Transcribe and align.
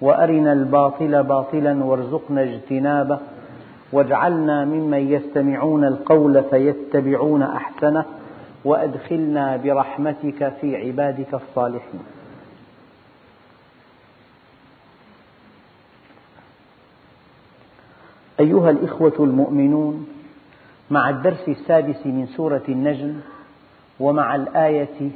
وأرنا 0.00 0.52
الباطل 0.52 1.22
باطلا 1.22 1.84
وارزقنا 1.84 2.42
اجتنابه 2.42 3.18
واجعلنا 3.92 4.64
ممن 4.64 5.12
يستمعون 5.12 5.84
القول 5.84 6.44
فيتبعون 6.50 7.42
أحسنه 7.42 8.04
وأدخلنا 8.64 9.56
برحمتك 9.56 10.52
في 10.60 10.76
عبادك 10.76 11.34
الصالحين. 11.34 12.00
أيها 18.40 18.70
الإخوة 18.70 19.14
المؤمنون 19.20 20.06
مع 20.90 21.10
الدرس 21.10 21.48
السادس 21.48 22.06
من 22.06 22.26
سورة 22.36 22.62
النجم 22.68 23.14
ومع 24.00 24.34
الآية 24.34 25.10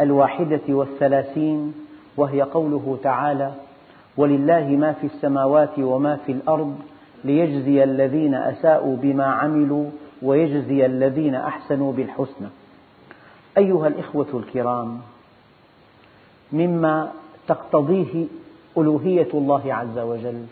الواحدة 0.00 0.60
والثلاثين 0.68 1.74
وهي 2.16 2.42
قوله 2.42 2.98
تعالى 3.02 3.52
ولله 4.16 4.68
ما 4.68 4.92
في 4.92 5.06
السماوات 5.06 5.78
وما 5.78 6.16
في 6.16 6.32
الأرض 6.32 6.78
ليجزي 7.24 7.84
الذين 7.84 8.34
أساءوا 8.34 8.96
بما 8.96 9.24
عملوا 9.24 9.90
ويجزي 10.22 10.86
الذين 10.86 11.34
أحسنوا 11.34 11.92
بالحسنى. 11.92 12.48
أيها 13.58 13.88
الإخوة 13.88 14.26
الكرام 14.34 15.00
مما 16.52 17.12
تقتضيه 17.48 18.26
ألوهية 18.78 19.28
الله 19.34 19.74
عز 19.74 19.98
وجل 19.98 20.46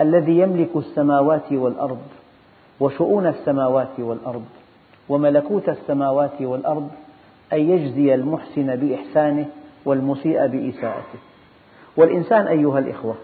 الذي 0.00 0.38
يملك 0.38 0.76
السماوات 0.76 1.52
والأرض 1.52 1.98
وشؤون 2.80 3.26
السماوات 3.26 4.00
والأرض 4.00 4.44
وملكوت 5.08 5.68
السماوات 5.68 6.40
والأرض 6.42 6.90
أن 7.52 7.58
يجزي 7.58 8.14
المحسن 8.14 8.76
بإحسانه 8.76 9.46
والمسيء 9.84 10.46
بإساءته. 10.46 11.18
والإنسان 11.96 12.46
أيها 12.46 12.78
الإخوة 12.78 13.14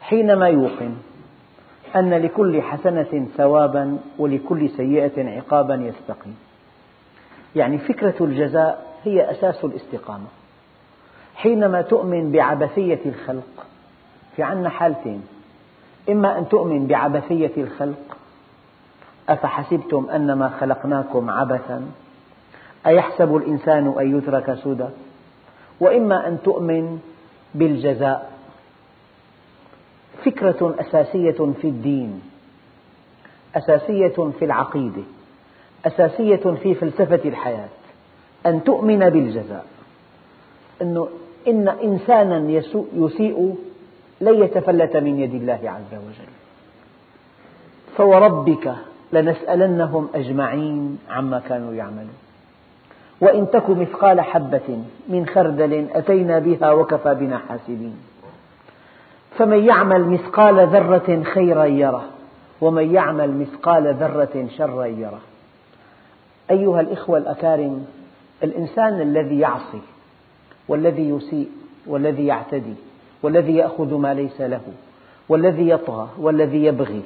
حينما 0.00 0.48
يوقن 0.48 0.94
أن 1.96 2.14
لكل 2.14 2.62
حسنة 2.62 3.26
ثوابا 3.36 3.98
ولكل 4.18 4.70
سيئة 4.70 5.36
عقابا 5.36 5.74
يستقيم. 5.74 6.36
يعني 7.56 7.78
فكرة 7.78 8.14
الجزاء 8.20 8.86
هي 9.04 9.30
أساس 9.30 9.64
الاستقامة. 9.64 10.26
حينما 11.34 11.82
تؤمن 11.82 12.32
بعبثية 12.32 13.00
الخلق 13.06 13.66
في 14.36 14.42
عنا 14.42 14.68
حالتين. 14.68 15.22
إما 16.10 16.38
أن 16.38 16.48
تؤمن 16.48 16.86
بعبثية 16.86 17.52
الخلق 17.56 18.16
أفحسبتم 19.28 20.10
أنما 20.10 20.48
خلقناكم 20.48 21.30
عبثا 21.30 21.86
أيحسب 22.86 23.36
الإنسان 23.36 23.94
أن 24.00 24.18
يترك 24.18 24.54
سدى؟ 24.54 24.88
وإما 25.80 26.28
أن 26.28 26.38
تؤمن 26.44 26.98
بالجزاء. 27.54 28.32
فكرة 30.24 30.74
أساسية 30.80 31.52
في 31.60 31.64
الدين 31.68 32.22
أساسية 33.56 34.30
في 34.38 34.44
العقيدة 34.44 35.02
أساسية 35.86 36.36
في 36.62 36.74
فلسفة 36.74 37.20
الحياة 37.24 37.68
أن 38.46 38.64
تؤمن 38.64 39.10
بالجزاء. 39.10 39.66
أنه 40.82 41.08
إن 41.48 41.68
إنسانا 41.68 42.50
يسيء 42.94 43.56
لن 44.20 44.42
يتفلت 44.42 44.96
من 44.96 45.18
يد 45.20 45.34
الله 45.34 45.60
عز 45.64 45.98
وجل. 45.98 46.32
فوربك 47.96 48.74
لنسألنهم 49.12 50.08
أجمعين 50.14 50.98
عما 51.10 51.38
كانوا 51.38 51.74
يعملون. 51.74 52.25
وإن 53.20 53.50
تك 53.52 53.70
مثقال 53.70 54.20
حبة 54.20 54.78
من 55.08 55.26
خردل 55.26 55.86
أتينا 55.92 56.38
بها 56.38 56.72
وكفى 56.72 57.14
بنا 57.14 57.38
حاسبين. 57.38 57.96
فمن 59.38 59.64
يعمل 59.64 60.04
مثقال 60.04 60.68
ذرة 60.68 61.22
خيرا 61.22 61.64
يره 61.64 62.04
ومن 62.60 62.94
يعمل 62.94 63.36
مثقال 63.36 63.94
ذرة 63.94 64.46
شرا 64.56 64.84
يره. 64.84 65.20
أيها 66.50 66.80
الإخوة 66.80 67.18
الأكارم 67.18 67.86
الإنسان 68.42 69.00
الذي 69.00 69.38
يعصي 69.38 69.80
والذي 70.68 71.08
يسيء 71.08 71.48
والذي 71.86 72.26
يعتدي 72.26 72.74
والذي 73.22 73.56
يأخذ 73.56 73.94
ما 73.94 74.14
ليس 74.14 74.40
له 74.40 74.60
والذي 75.28 75.68
يطغى 75.68 76.08
والذي 76.18 76.64
يبغي. 76.64 77.02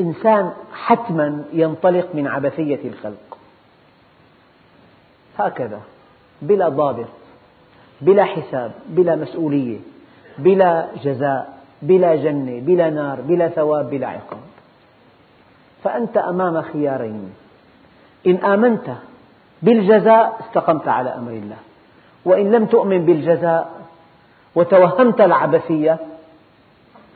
إنسان 0.00 0.52
حتما 0.72 1.44
ينطلق 1.52 2.08
من 2.14 2.26
عبثية 2.26 2.80
الخلق. 2.84 3.27
هكذا. 5.38 5.80
بلا 6.42 6.68
ضابط 6.68 7.06
بلا 8.00 8.24
حساب 8.24 8.72
بلا 8.88 9.16
مسؤولية 9.16 9.78
بلا 10.38 10.86
جزاء 11.04 11.58
بلا 11.82 12.16
جنة 12.16 12.60
بلا 12.60 12.90
نار 12.90 13.20
بلا 13.20 13.48
ثواب 13.48 13.90
بلا 13.90 14.06
عقاب. 14.06 14.40
فأنت 15.84 16.16
أمام 16.16 16.62
خيارين. 16.62 17.30
إن 18.26 18.36
آمنت 18.36 18.90
بالجزاء 19.62 20.40
استقمت 20.40 20.88
على 20.88 21.14
أمر 21.14 21.30
الله. 21.30 21.56
وإن 22.24 22.52
لم 22.52 22.66
تؤمن 22.66 23.06
بالجزاء 23.06 23.70
وتوهمت 24.54 25.20
العبثية 25.20 25.98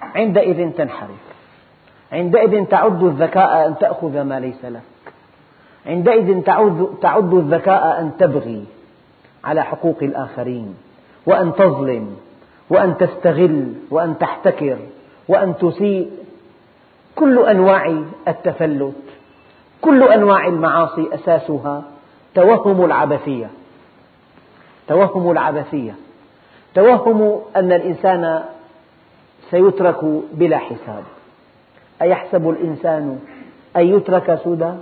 عندئذ 0.03 0.71
تنحرف. 0.71 1.22
عندئذ 2.12 2.65
تعد 2.65 3.03
الذكاء 3.03 3.66
أن 3.66 3.78
تأخذ 3.78 4.22
ما 4.22 4.41
ليس 4.41 4.65
لك. 4.65 4.83
عندئذ 5.87 6.43
تعد 7.00 7.34
الذكاء 7.34 8.00
أن 8.00 8.10
تبغي 8.19 8.65
على 9.44 9.62
حقوق 9.62 9.97
الآخرين 10.03 10.75
وأن 11.26 11.54
تظلم 11.54 12.16
وأن 12.70 12.97
تستغل 12.97 13.72
وأن 13.91 14.19
تحتكر 14.19 14.78
وأن 15.28 15.54
تسيء. 15.56 16.10
كل 17.15 17.38
أنواع 17.38 18.03
التفلت 18.28 18.94
كل 19.81 20.03
أنواع 20.03 20.47
المعاصي 20.47 21.15
أساسها 21.15 21.82
توهم 22.34 22.84
العبثية. 22.84 23.50
توهم 24.88 25.31
العبثية. 25.31 25.94
توهم 26.75 27.41
أن 27.56 27.72
الإنسان 27.72 28.42
سيترك 29.50 30.04
بلا 30.32 30.59
حساب. 30.59 31.03
أيحسب 32.03 32.50
الإنسان 32.50 33.19
أن 33.76 33.87
يترك 33.87 34.41
سدى 34.44 34.72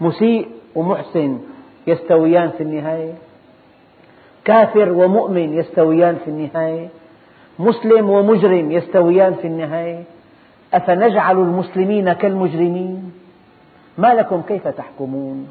مسيء 0.00 0.48
ومحسن 0.74 1.38
يستويان 1.86 2.50
في 2.50 2.62
النهاية. 2.62 3.12
كافر 4.44 4.92
ومؤمن 4.92 5.58
يستويان 5.58 6.16
في 6.24 6.30
النهاية. 6.30 6.88
مسلم 7.58 8.10
ومجرم 8.10 8.72
يستويان 8.72 9.34
في 9.34 9.46
النهاية. 9.46 10.04
أفنجعل 10.74 11.38
المسلمين 11.38 12.12
كالمجرمين؟ 12.12 13.12
ما 13.98 14.14
لكم 14.14 14.42
كيف 14.42 14.68
تحكمون؟ 14.68 15.48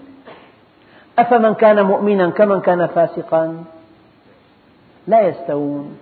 أفمن 1.19 1.53
كان 1.53 1.85
مؤمنا 1.85 2.29
كمن 2.29 2.59
كان 2.59 2.88
فاسقا؟ 2.88 3.64
لا 5.08 5.28
يستوون. 5.28 5.97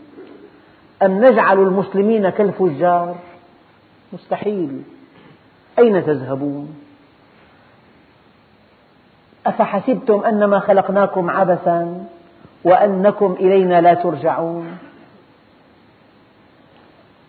أم 1.02 1.26
نجعل 1.26 1.60
المسلمين 1.60 2.30
كالفجار؟ 2.30 3.16
مستحيل. 4.14 4.82
أين 5.80 6.06
تذهبون؟ 6.06 6.85
أفحسبتم 9.46 10.24
أنما 10.24 10.60
خلقناكم 10.60 11.30
عبثا 11.30 12.06
وأنكم 12.64 13.36
إلينا 13.40 13.82
لا 13.82 13.94
ترجعون؟ 13.94 14.78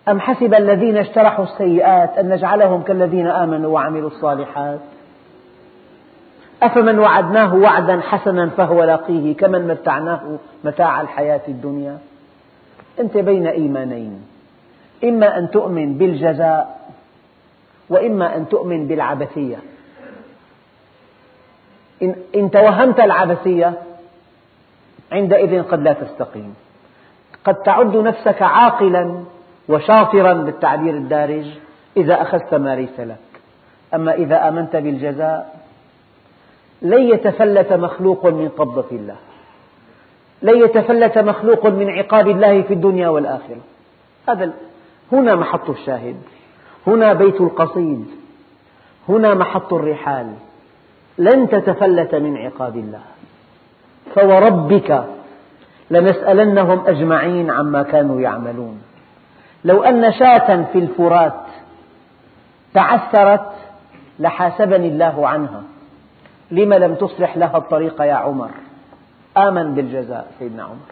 أم 0.07 0.19
حسب 0.19 0.53
الذين 0.53 0.97
اجترحوا 0.97 1.45
السيئات 1.45 2.17
أن 2.17 2.29
نجعلهم 2.29 2.81
كالذين 2.81 3.27
آمنوا 3.27 3.73
وعملوا 3.73 4.09
الصالحات؟ 4.09 4.79
أفمن 6.63 6.99
وعدناه 6.99 7.55
وعدا 7.55 8.01
حسنا 8.01 8.49
فهو 8.49 8.83
لاقيه 8.83 9.35
كمن 9.35 9.67
متعناه 9.67 10.37
متاع 10.63 11.01
الحياة 11.01 11.41
الدنيا؟ 11.47 11.97
أنت 12.99 13.17
بين 13.17 13.47
إيمانين 13.47 14.21
إما 15.03 15.37
أن 15.37 15.49
تؤمن 15.51 15.97
بالجزاء 15.97 16.77
وإما 17.89 18.35
أن 18.35 18.49
تؤمن 18.49 18.87
بالعبثية. 18.87 19.57
إن 22.35 22.51
توهمت 22.51 22.99
العبثية 22.99 23.73
عندئذ 25.11 25.63
قد 25.63 25.83
لا 25.83 25.93
تستقيم. 25.93 26.55
قد 27.45 27.55
تعد 27.55 27.97
نفسك 27.97 28.41
عاقلا 28.41 29.23
وشاطرا 29.69 30.33
بالتعبير 30.33 30.93
الدارج 30.93 31.45
إذا 31.97 32.21
أخذت 32.21 32.53
ما 32.53 32.75
ليس 32.75 32.99
لك. 32.99 33.17
أما 33.93 34.13
إذا 34.13 34.47
آمنت 34.47 34.75
بالجزاء 34.75 35.59
لن 36.81 37.01
يتفلت 37.01 37.73
مخلوق 37.73 38.25
من 38.25 38.49
قبضة 38.49 38.85
الله. 38.91 39.15
لن 40.41 40.63
يتفلت 40.63 41.17
مخلوق 41.17 41.65
من 41.65 41.89
عقاب 41.89 42.27
الله 42.27 42.61
في 42.61 42.73
الدنيا 42.73 43.09
والآخرة. 43.09 43.61
هذا 44.29 44.53
هنا 45.11 45.35
محط 45.35 45.69
الشاهد. 45.69 46.15
هنا 46.87 47.13
بيت 47.13 47.41
القصيد. 47.41 48.05
هنا 49.09 49.33
محط 49.33 49.73
الرحال. 49.73 50.33
لن 51.17 51.49
تتفلت 51.49 52.15
من 52.15 52.37
عقاب 52.37 52.75
الله. 52.75 53.01
فوربك 54.15 55.03
لنسألنهم 55.91 56.87
أجمعين 56.87 57.51
عما 57.51 57.83
كانوا 57.83 58.21
يعملون. 58.21 58.81
لو 59.65 59.83
أن 59.83 60.13
شاة 60.13 60.63
في 60.73 60.79
الفرات 60.79 61.43
تعثرت 62.73 63.51
لحاسبني 64.19 64.87
الله 64.87 65.27
عنها. 65.27 65.63
لم 66.51 66.73
لم 66.73 66.95
تصلح 66.95 67.37
لها 67.37 67.57
الطريق 67.57 68.01
يا 68.01 68.13
عمر؟ 68.13 68.49
آمن 69.37 69.73
بالجزاء 69.75 70.31
سيدنا 70.39 70.63
عمر. 70.63 70.91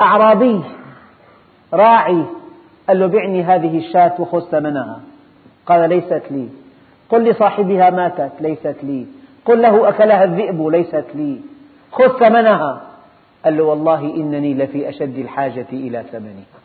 أعرابي 0.00 0.60
راعي 1.72 2.24
قال 2.88 3.00
له 3.00 3.06
بعني 3.06 3.44
هذه 3.44 3.78
الشاة 3.78 4.12
وخذ 4.18 4.40
ثمنها. 4.50 5.00
قال 5.66 5.88
ليست 5.88 6.22
لي. 6.30 6.48
قل 7.12 7.30
لصاحبها 7.30 7.90
ماتت 7.90 8.32
ليست 8.40 8.76
لي. 8.82 9.06
قل 9.44 9.62
له 9.62 9.88
أكلها 9.88 10.24
الذئب 10.24 10.66
ليست 10.66 11.06
لي. 11.14 11.40
خذ 11.92 12.18
ثمنها. 12.18 12.92
قال 13.44 13.56
له 13.56 13.64
والله 13.64 14.00
إنني 14.00 14.54
لفي 14.54 14.88
أشد 14.88 15.18
الحاجة 15.18 15.66
إلى 15.72 16.04
ثمنها 16.12 16.58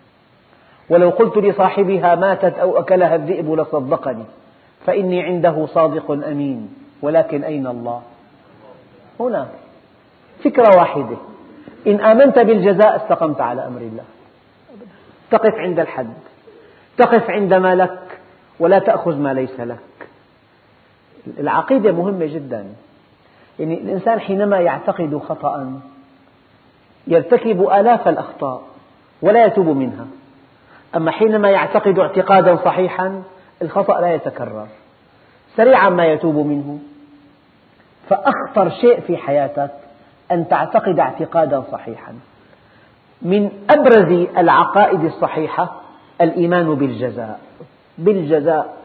ولو 0.89 1.09
قلت 1.09 1.37
لصاحبها 1.37 2.15
ماتت 2.15 2.59
أو 2.59 2.79
أكلها 2.79 3.15
الذئب 3.15 3.53
لصدقني 3.53 4.23
فإني 4.85 5.23
عنده 5.23 5.65
صادق 5.65 6.11
أمين. 6.11 6.75
ولكن 7.01 7.43
أين 7.43 7.67
الله؟ 7.67 8.01
هنا. 9.19 9.47
فكرة 10.43 10.77
واحدة. 10.77 11.17
إن 11.87 12.01
آمنت 12.01 12.39
بالجزاء 12.39 12.95
استقمت 12.95 13.41
على 13.41 13.67
أمر 13.67 13.81
الله. 13.81 14.03
تقف 15.31 15.53
عند 15.55 15.79
الحد. 15.79 16.13
تقف 16.97 17.29
عند 17.29 17.53
ما 17.53 17.75
لك. 17.75 18.19
ولا 18.59 18.79
تأخذ 18.79 19.15
ما 19.17 19.33
ليس 19.33 19.59
لك. 19.59 19.96
العقيدة 21.39 21.91
مهمة 21.91 22.25
جدا. 22.25 22.65
يعني 23.59 23.81
الإنسان 23.81 24.19
حينما 24.19 24.59
يعتقد 24.59 25.21
خطأ 25.29 25.79
يرتكب 27.07 27.61
آلاف 27.61 28.07
الأخطاء 28.07 28.61
ولا 29.21 29.45
يتوب 29.45 29.67
منها. 29.67 30.05
أما 30.95 31.11
حينما 31.11 31.49
يعتقد 31.49 31.99
اعتقادا 31.99 32.55
صحيحا 32.55 33.23
الخطأ 33.61 34.01
لا 34.01 34.13
يتكرر. 34.13 34.67
سريعا 35.55 35.89
ما 35.89 36.05
يتوب 36.05 36.35
منه. 36.35 36.79
فأخطر 38.09 38.69
شيء 38.69 38.99
في 38.99 39.17
حياتك 39.17 39.71
أن 40.31 40.47
تعتقد 40.47 40.99
اعتقادا 40.99 41.63
صحيحا. 41.71 42.13
من 43.21 43.51
أبرز 43.69 44.27
العقائد 44.37 45.03
الصحيحة 45.03 45.81
الإيمان 46.21 46.75
بالجزاء. 46.75 47.39
بالجزاء. 47.97 48.76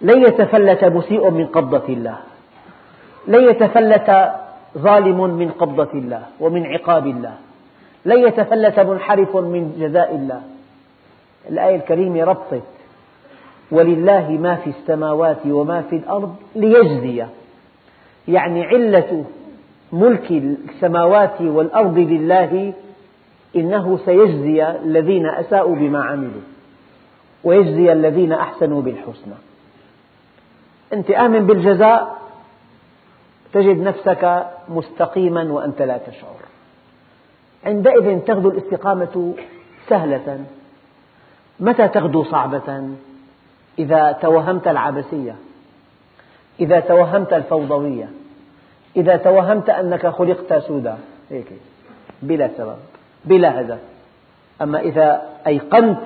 لن 0.00 0.22
يتفلت 0.22 0.84
مسيء 0.84 1.30
من 1.30 1.46
قبضة 1.46 1.88
الله. 1.88 2.18
لن 3.28 3.48
يتفلت 3.50 4.32
ظالم 4.78 5.30
من 5.30 5.50
قبضة 5.50 5.92
الله 5.94 6.22
ومن 6.40 6.66
عقاب 6.66 7.06
الله. 7.06 7.34
لن 8.04 8.18
يتفلت 8.18 8.80
منحرف 8.80 9.36
من 9.36 9.76
جزاء 9.78 10.14
الله. 10.14 10.42
الآية 11.50 11.76
الكريمة 11.76 12.24
ربطت 12.24 12.62
ولله 13.70 14.30
ما 14.30 14.54
في 14.54 14.70
السماوات 14.70 15.46
وما 15.46 15.82
في 15.82 15.96
الأرض 15.96 16.36
ليجزي. 16.56 17.24
يعني 18.28 18.64
علة 18.64 19.24
ملك 19.92 20.30
السماوات 20.30 21.40
والأرض 21.40 21.98
لله 21.98 22.72
إنه 23.56 23.98
سيجزي 24.04 24.70
الذين 24.70 25.26
أساءوا 25.26 25.76
بما 25.76 26.04
عملوا. 26.04 26.42
ويجزي 27.44 27.92
الذين 27.92 28.32
أحسنوا 28.32 28.82
بالحسنى. 28.82 29.34
أنت 30.94 31.10
آمن 31.10 31.46
بالجزاء 31.46 32.16
تجد 33.52 33.78
نفسك 33.80 34.46
مستقيما 34.68 35.52
وأنت 35.52 35.82
لا 35.82 35.98
تشعر. 35.98 36.40
عندئذ 37.64 38.20
تغدو 38.20 38.50
الاستقامة 38.50 39.34
سهلة. 39.88 40.44
متى 41.60 41.88
تغدو 41.88 42.24
صعبة؟ 42.24 42.88
إذا 43.78 44.12
توهمت 44.12 44.68
العبثية 44.68 45.34
إذا 46.60 46.80
توهمت 46.80 47.32
الفوضوية 47.32 48.08
إذا 48.96 49.16
توهمت 49.16 49.70
أنك 49.70 50.06
خلقت 50.06 50.54
سودا. 50.54 50.98
هيك 51.30 51.52
بلا 52.22 52.50
سبب 52.56 52.76
بلا 53.24 53.60
هدف. 53.60 53.78
أما 54.62 54.80
إذا 54.80 55.22
أيقنت 55.46 56.00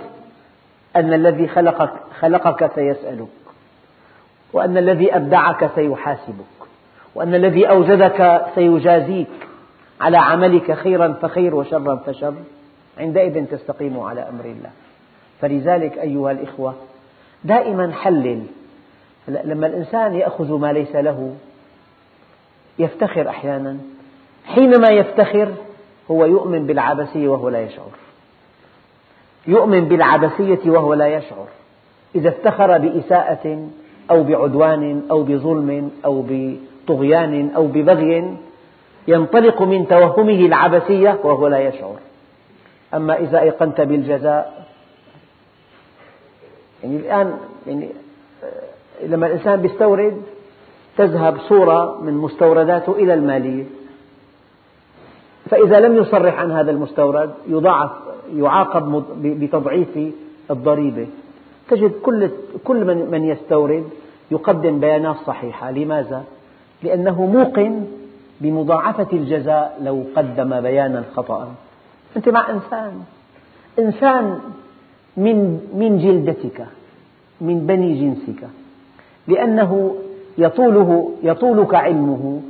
أن 0.96 1.12
الذي 1.12 1.48
خلقك, 1.48 1.90
خلقك 2.20 2.74
سيسألك. 2.74 3.28
وأن 4.52 4.78
الذي 4.78 5.16
أبدعك 5.16 5.70
سيحاسبك 5.74 6.58
وأن 7.14 7.34
الذي 7.34 7.70
أوجدك 7.70 8.46
سيجازيك 8.54 9.26
على 10.00 10.18
عملك 10.18 10.72
خيرا 10.72 11.12
فخير 11.22 11.54
وشرا 11.54 11.96
فشر 11.96 12.34
عندئذ 12.98 13.46
تستقيم 13.46 14.00
على 14.00 14.20
أمر 14.20 14.44
الله. 14.44 14.70
فلذلك 15.40 15.98
أيها 15.98 16.30
الإخوة 16.30 16.74
دائما 17.44 17.92
حلل. 17.92 18.42
لما 19.28 19.66
الإنسان 19.66 20.14
يأخذ 20.14 20.58
ما 20.58 20.72
ليس 20.72 20.96
له 20.96 21.34
يفتخر 22.78 23.28
أحيانا. 23.28 23.76
حينما 24.46 24.88
يفتخر 24.88 25.54
هو 26.10 26.24
يؤمن 26.24 26.66
بالعبثية 26.66 27.28
وهو 27.28 27.48
لا 27.48 27.60
يشعر. 27.60 27.90
يؤمن 29.46 29.84
بالعبثية 29.84 30.70
وهو 30.70 30.94
لا 30.94 31.06
يشعر. 31.06 31.46
إذا 32.14 32.28
افتخر 32.28 32.78
بإساءة 32.78 33.68
أو 34.10 34.22
بعدوان 34.22 35.02
أو 35.10 35.22
بظلم 35.22 35.90
أو 36.04 36.24
بطغيان 36.28 37.50
أو 37.56 37.66
ببغي 37.66 38.36
ينطلق 39.08 39.62
من 39.62 39.88
توهمه 39.88 40.46
العبثية 40.46 41.18
وهو 41.24 41.46
لا 41.46 41.58
يشعر. 41.58 41.96
أما 42.94 43.18
إذا 43.18 43.40
أيقنت 43.40 43.80
بالجزاء 43.80 44.66
يعني 46.84 46.96
الآن 46.96 47.38
يعني 47.66 47.88
لما 49.06 49.26
الإنسان 49.26 49.64
يستورد 49.64 50.22
تذهب 50.96 51.38
صورة 51.38 52.00
من 52.02 52.14
مستورداته 52.14 52.92
إلى 52.92 53.14
المالية. 53.14 53.64
فإذا 55.50 55.80
لم 55.80 55.96
يصرح 55.96 56.40
عن 56.40 56.50
هذا 56.50 56.70
المستورد 56.70 57.34
يضاعف 57.48 57.90
يعاقب 58.36 59.04
بتضعيف 59.22 59.98
الضريبة. 60.50 61.06
تجد 61.68 61.92
كل 62.02 62.30
كل 62.64 62.84
من 63.10 63.24
يستورد 63.24 63.84
يقدم 64.30 64.80
بيانات 64.80 65.16
صحيحة. 65.26 65.70
لماذا؟ 65.70 66.24
لأنه 66.82 67.26
موقن 67.26 67.86
بمضاعفة 68.40 69.06
الجزاء 69.12 69.80
لو 69.84 70.04
قدم 70.16 70.60
بيانا 70.60 71.04
خطأ. 71.14 71.54
أنت 72.16 72.28
مع 72.28 72.50
إنسان. 72.50 72.92
إنسان 73.78 74.38
من 75.16 75.60
من 75.74 75.98
جلدتك 75.98 76.66
من 77.40 77.66
بني 77.66 78.00
جنسك. 78.00 78.48
لأنه 79.28 79.96
يطوله 80.38 81.12
يطولك 81.22 81.74
علمه 81.74 82.42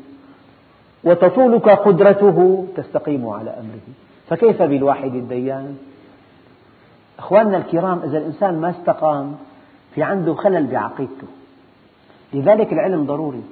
وتطولك 1.04 1.68
قدرته 1.68 2.66
تستقيم 2.76 3.28
على 3.28 3.50
أمره. 3.50 3.88
فكيف 4.28 4.62
بالواحد 4.62 5.14
الديان؟ 5.14 5.76
أخواننا 7.18 7.56
الكرام 7.56 7.98
إذا 7.98 8.18
الإنسان 8.18 8.60
ما 8.60 8.70
استقام 8.70 9.36
في 9.94 10.02
عنده 10.02 10.34
خلل 10.34 10.66
بعقيدته. 10.66 11.26
لذلك 12.34 12.72
العلم 12.72 13.04
ضروري. 13.06 13.42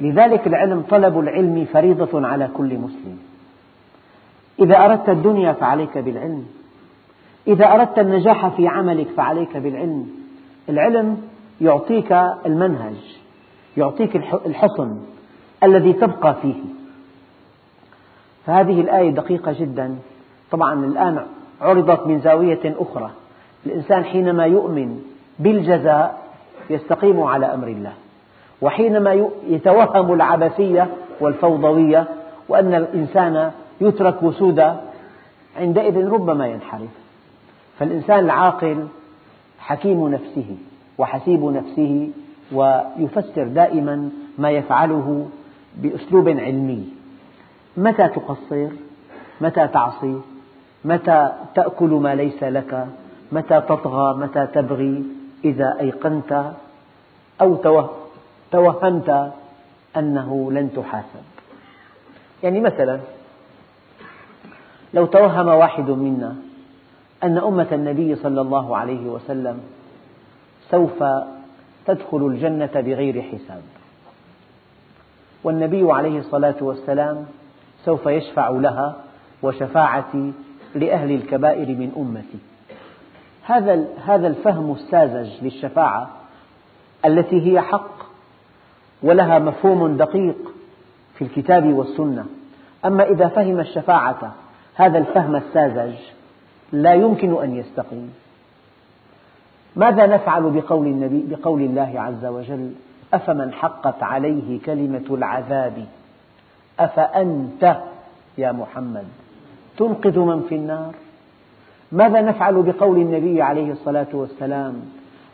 لذلك 0.00 0.46
العلم 0.46 0.82
طلب 0.82 1.20
العلم 1.20 1.64
فريضة 1.64 2.26
على 2.26 2.48
كل 2.56 2.78
مسلم. 2.78 3.18
إذا 4.60 4.84
أردت 4.84 5.08
الدنيا 5.08 5.52
فعليك 5.52 5.98
بالعلم. 5.98 6.46
إذا 7.46 7.72
أردت 7.72 7.98
النجاح 7.98 8.48
في 8.48 8.68
عملك 8.68 9.08
فعليك 9.08 9.56
بالعلم. 9.56 10.10
العلم 10.68 11.22
يعطيك 11.60 12.12
المنهج 12.46 12.96
يعطيك 13.76 14.16
الحصن 14.46 14.98
الذي 15.62 15.92
تبقى 15.92 16.34
فيه. 16.42 16.62
فهذه 18.46 18.80
الآية 18.80 19.10
دقيقة 19.10 19.52
جدا. 19.52 19.98
طبعا 20.50 20.84
الآن 20.84 21.26
عرضت 21.62 22.06
من 22.06 22.20
زاوية 22.20 22.74
أخرى. 22.78 23.10
الإنسان 23.66 24.04
حينما 24.04 24.44
يؤمن 24.44 25.02
بالجزاء 25.38 26.22
يستقيم 26.70 27.20
على 27.20 27.46
أمر 27.46 27.68
الله 27.68 27.92
وحينما 28.62 29.28
يتوهم 29.48 30.12
العبثية 30.12 30.88
والفوضوية 31.20 32.08
وأن 32.48 32.74
الإنسان 32.74 33.50
يترك 33.80 34.30
سدى 34.38 34.72
عندئذ 35.56 36.08
ربما 36.08 36.46
ينحرف. 36.46 36.90
فالإنسان 37.78 38.18
العاقل 38.18 38.86
حكيم 39.58 40.08
نفسه 40.08 40.56
وحسيب 40.98 41.44
نفسه 41.44 42.10
ويفسر 42.52 43.44
دائما 43.44 44.10
ما 44.38 44.50
يفعله 44.50 45.28
بأسلوب 45.76 46.28
علمي. 46.28 46.84
متى 47.76 48.08
تقصر؟ 48.08 48.68
متى 49.40 49.68
تعصي؟ 49.68 50.20
متى 50.84 51.32
تأكل 51.54 51.90
ما 51.90 52.14
ليس 52.14 52.42
لك؟ 52.42 52.86
متى 53.32 53.60
تطغى؟ 53.60 54.14
متى 54.14 54.46
تبغي؟ 54.46 55.04
إذا 55.44 55.76
أيقنت 55.80 56.52
أو 57.40 57.56
توهمت 58.52 59.32
أنه 59.96 60.52
لن 60.52 60.70
تحاسب. 60.76 61.24
يعني 62.42 62.60
مثلا 62.60 63.00
لو 64.94 65.06
توهم 65.06 65.48
واحد 65.48 65.90
منا 65.90 66.36
أن 67.24 67.38
أمة 67.38 67.68
النبي 67.72 68.16
صلى 68.16 68.40
الله 68.40 68.76
عليه 68.76 69.06
وسلم 69.06 69.60
سوف 70.70 71.04
تدخل 71.86 72.26
الجنة 72.26 72.70
بغير 72.74 73.22
حساب. 73.22 73.62
والنبي 75.44 75.92
عليه 75.92 76.18
الصلاة 76.18 76.56
والسلام 76.60 77.26
سوف 77.84 78.06
يشفع 78.06 78.48
لها 78.48 78.96
وشفاعتي 79.42 80.32
لأهل 80.74 81.10
الكبائر 81.10 81.68
من 81.68 81.92
أمتي. 81.96 82.38
هذا 83.44 83.84
هذا 84.06 84.26
الفهم 84.26 84.72
الساذج 84.72 85.30
للشفاعة 85.42 86.10
التي 87.04 87.52
هي 87.52 87.60
حق 87.60 88.02
ولها 89.02 89.38
مفهوم 89.38 89.96
دقيق 89.96 90.36
في 91.14 91.24
الكتاب 91.24 91.72
والسنة. 91.72 92.26
أما 92.84 93.04
إذا 93.04 93.28
فهم 93.28 93.60
الشفاعة 93.60 94.34
هذا 94.74 94.98
الفهم 94.98 95.36
الساذج 95.36 95.94
لا 96.72 96.94
يمكن 96.94 97.42
أن 97.42 97.56
يستقيم. 97.56 98.14
ماذا 99.76 100.06
نفعل 100.06 100.50
بقول, 100.50 100.86
النبي 100.86 101.36
بقول 101.36 101.62
الله 101.62 102.00
عز 102.00 102.24
وجل؟ 102.24 102.72
أفمن 103.14 103.52
حقت 103.52 104.02
عليه 104.02 104.60
كلمة 104.60 105.04
العذاب؟ 105.10 105.86
أفأنت 106.80 107.76
يا 108.38 108.52
محمد؟ 108.52 109.06
تنقذ 109.76 110.18
من 110.18 110.40
في 110.48 110.54
النار. 110.54 110.94
ماذا 111.92 112.20
نفعل 112.20 112.62
بقول 112.62 112.96
النبي 112.96 113.42
عليه 113.42 113.72
الصلاة 113.72 114.06
والسلام 114.12 114.74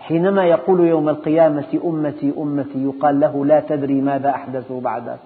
حينما 0.00 0.44
يقول 0.44 0.80
يوم 0.80 1.08
القيامة 1.08 1.80
أمتي 1.84 2.32
أمتي 2.38 2.84
يقال 2.84 3.20
له 3.20 3.44
لا 3.44 3.60
تدري 3.60 4.00
ماذا 4.00 4.30
أحدثوا 4.30 4.80
بعدك؟ 4.80 5.18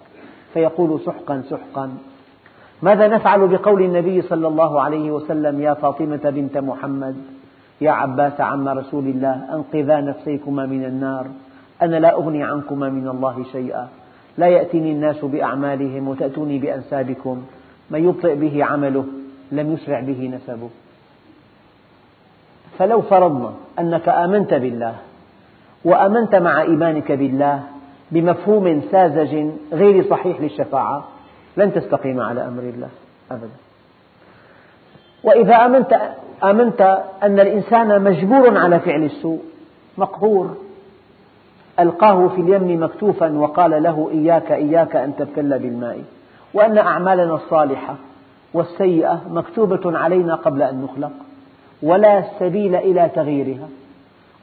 فيقول 0.54 1.00
سحقا 1.00 1.42
سحقا. 1.50 1.90
ماذا 2.82 3.08
نفعل 3.08 3.48
بقول 3.48 3.82
النبي 3.82 4.22
صلى 4.22 4.48
الله 4.48 4.80
عليه 4.80 5.10
وسلم 5.10 5.60
يا 5.60 5.74
فاطمة 5.74 6.30
بنت 6.30 6.58
محمد؟ 6.58 7.16
يا 7.80 7.90
عباس 7.90 8.40
عم 8.40 8.68
رسول 8.68 9.04
الله 9.04 9.54
أنقذا 9.54 10.00
نفسيكما 10.00 10.66
من 10.66 10.84
النار. 10.84 11.26
أنا 11.82 11.96
لا 11.96 12.14
أغني 12.14 12.42
عنكما 12.42 12.88
من 12.88 13.08
الله 13.08 13.44
شيئا. 13.52 13.88
لا 14.38 14.46
يأتيني 14.46 14.92
الناس 14.92 15.24
بأعمالهم 15.24 16.08
وتأتوني 16.08 16.58
بأنسابكم. 16.58 17.42
من 17.92 18.08
يبطئ 18.08 18.34
به 18.34 18.64
عمله 18.64 19.04
لم 19.52 19.72
يسرع 19.72 20.00
به 20.00 20.30
نسبه. 20.34 20.68
فلو 22.78 23.02
فرضنا 23.02 23.52
أنك 23.78 24.08
آمنت 24.08 24.54
بالله 24.54 24.94
وآمنت 25.84 26.34
مع 26.34 26.62
إيمانك 26.62 27.12
بالله 27.12 27.62
بمفهوم 28.10 28.82
ساذج 28.90 29.46
غير 29.72 30.04
صحيح 30.10 30.40
للشفاعة 30.40 31.04
لن 31.56 31.72
تستقيم 31.72 32.20
على 32.20 32.46
أمر 32.46 32.62
الله 32.62 32.88
أبدا. 33.30 33.58
وإذا 35.24 35.56
آمنت, 35.66 36.00
آمنت 36.44 36.80
أن 37.22 37.40
الإنسان 37.40 38.02
مجبور 38.02 38.58
على 38.58 38.80
فعل 38.80 39.04
السوء 39.04 39.40
مقهور. 39.98 40.56
ألقاه 41.80 42.28
في 42.28 42.40
اليم 42.40 42.82
مكتوفا 42.82 43.32
وقال 43.32 43.82
له 43.82 44.10
إياك 44.12 44.52
إياك 44.52 44.96
أن 44.96 45.16
تبتل 45.16 45.58
بالماء. 45.58 46.04
وأن 46.54 46.78
أعمالنا 46.78 47.34
الصالحة 47.34 47.94
والسيئة 48.54 49.20
مكتوبة 49.30 49.98
علينا 49.98 50.34
قبل 50.34 50.62
أن 50.62 50.82
نخلق 50.82 51.12
ولا 51.82 52.24
سبيل 52.38 52.74
إلى 52.74 53.10
تغييرها 53.14 53.68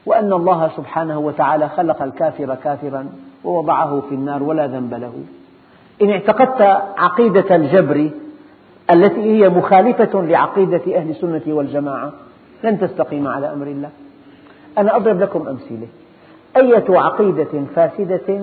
وأن 0.06 0.32
الله 0.32 0.70
سبحانه 0.76 1.18
وتعالى 1.18 1.68
خلق 1.68 2.02
الكافر 2.02 2.54
كافرا 2.54 3.08
ووضعه 3.44 4.02
في 4.08 4.14
النار 4.14 4.42
ولا 4.42 4.66
ذنب 4.66 4.94
له. 4.94 5.12
إن 6.02 6.10
اعتقدت 6.10 6.62
عقيدة 6.96 7.56
الجبر 7.56 8.10
التي 8.90 9.20
هي 9.20 9.48
مخالفة 9.48 10.22
لعقيدة 10.22 10.96
أهل 10.96 11.10
السنة 11.10 11.42
والجماعة 11.46 12.12
لن 12.64 12.80
تستقيم 12.80 13.28
على 13.28 13.52
أمر 13.52 13.66
الله. 13.66 13.90
أنا 14.78 14.96
أضرب 14.96 15.20
لكم 15.20 15.48
أمثلة. 15.48 15.86
أية 16.56 16.98
عقيدة 16.98 17.64
فاسدة 17.74 18.38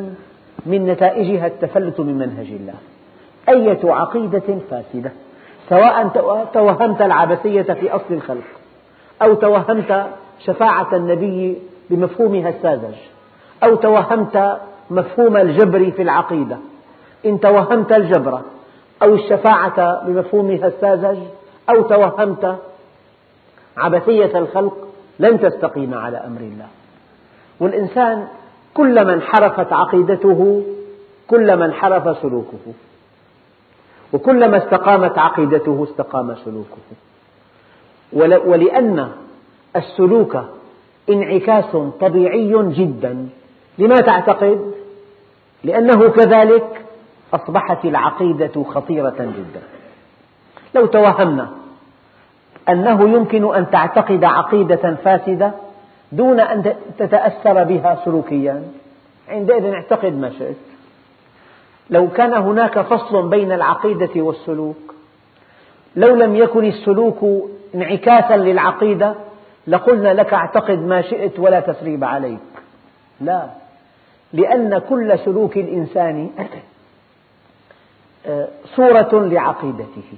من 0.66 0.86
نتائجها 0.86 1.48
التفلت 1.48 2.00
من 2.00 2.14
منهج 2.14 2.48
الله؟ 2.48 2.74
أية 3.50 3.80
عقيدة 3.84 4.60
فاسدة 4.72 5.12
سواء 5.70 6.08
توهمت 6.54 7.02
العبثية 7.02 7.62
في 7.62 7.92
أصل 7.92 8.14
الخلق 8.14 8.44
أو 9.22 9.34
توهمت 9.34 10.08
شفاعة 10.40 10.96
النبي 10.96 11.58
بمفهومها 11.90 12.50
الساذج 12.50 12.96
أو 13.64 13.76
توهمت 13.76 14.58
مفهوم 14.90 15.38
الجبر 15.38 15.92
في 15.92 16.02
العقيدة. 16.02 16.58
إن 17.26 17.40
توهمت 17.40 17.92
الجبر 17.92 18.42
أو 19.04 19.14
الشفاعة 19.14 20.06
بمفهومها 20.06 20.68
الساذج 20.68 21.18
أو 21.70 21.82
توهمت 21.82 22.58
عبثية 23.78 24.40
الخلق 24.40 24.88
لن 25.20 25.40
تستقيم 25.40 25.94
على 25.94 26.18
أمر 26.18 26.40
الله. 26.40 26.68
والإنسان 27.60 28.28
كلما 28.74 29.14
انحرفت 29.14 29.74
عقيدته 29.74 30.64
كلما 31.28 31.66
انحرف 31.66 32.18
سلوكه. 32.18 32.74
وكلما 34.14 34.58
استقامت 34.58 35.18
عقيدته 35.18 35.88
استقام 35.90 36.36
سلوكه. 36.46 36.78
ولأن 38.46 39.12
السلوك 39.76 40.38
انعكاس 41.10 41.78
طبيعي 42.00 42.54
جدا. 42.74 43.30
لما 43.78 43.96
تعتقد؟ 43.96 44.72
لأنه 45.64 46.10
كذلك 46.10 46.86
أصبحت 47.34 47.86
العقيدة 47.86 48.64
خطيرة 48.64 49.16
جدا. 49.20 49.62
لو 50.76 50.86
توهمنا 50.86 51.50
أنه 52.70 53.10
يمكن 53.10 53.56
أن 53.56 53.70
تعتقد 53.70 54.24
عقيدة 54.24 54.96
فاسدة 55.04 55.52
دون 56.12 56.40
أن 56.40 56.76
تتأثر 56.98 57.64
بها 57.64 58.02
سلوكيا 58.06 58.64
عندئذ 59.30 59.66
اعتقد 59.66 60.14
ما 60.14 60.30
شئت. 60.30 60.67
لو 61.90 62.10
كان 62.10 62.34
هناك 62.34 62.80
فصل 62.80 63.30
بين 63.30 63.52
العقيدة 63.52 64.22
والسلوك 64.22 64.94
لو 65.96 66.16
لم 66.16 66.36
يكن 66.36 66.66
السلوك 66.66 67.50
انعكاسا 67.76 68.38
للعقيدة 68.38 69.16
لقلنا 69.68 70.14
لك 70.14 70.34
اعتقد 70.34 70.80
ما 70.80 71.02
شئت 71.02 71.40
ولا 71.40 71.60
تسريب 71.60 72.04
عليك. 72.04 72.40
لا 73.22 73.50
لأن 74.34 74.82
كل 74.90 75.20
سلوك 75.20 75.58
الإنسان 75.58 76.30
آه، 78.26 78.48
صورة 78.76 79.10
لعقيدته 79.14 80.18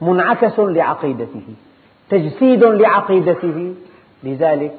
منعكس 0.00 0.58
لعقيدته 0.58 1.42
تجسيد 2.10 2.64
لعقيدته. 2.64 3.74
لذلك 4.24 4.74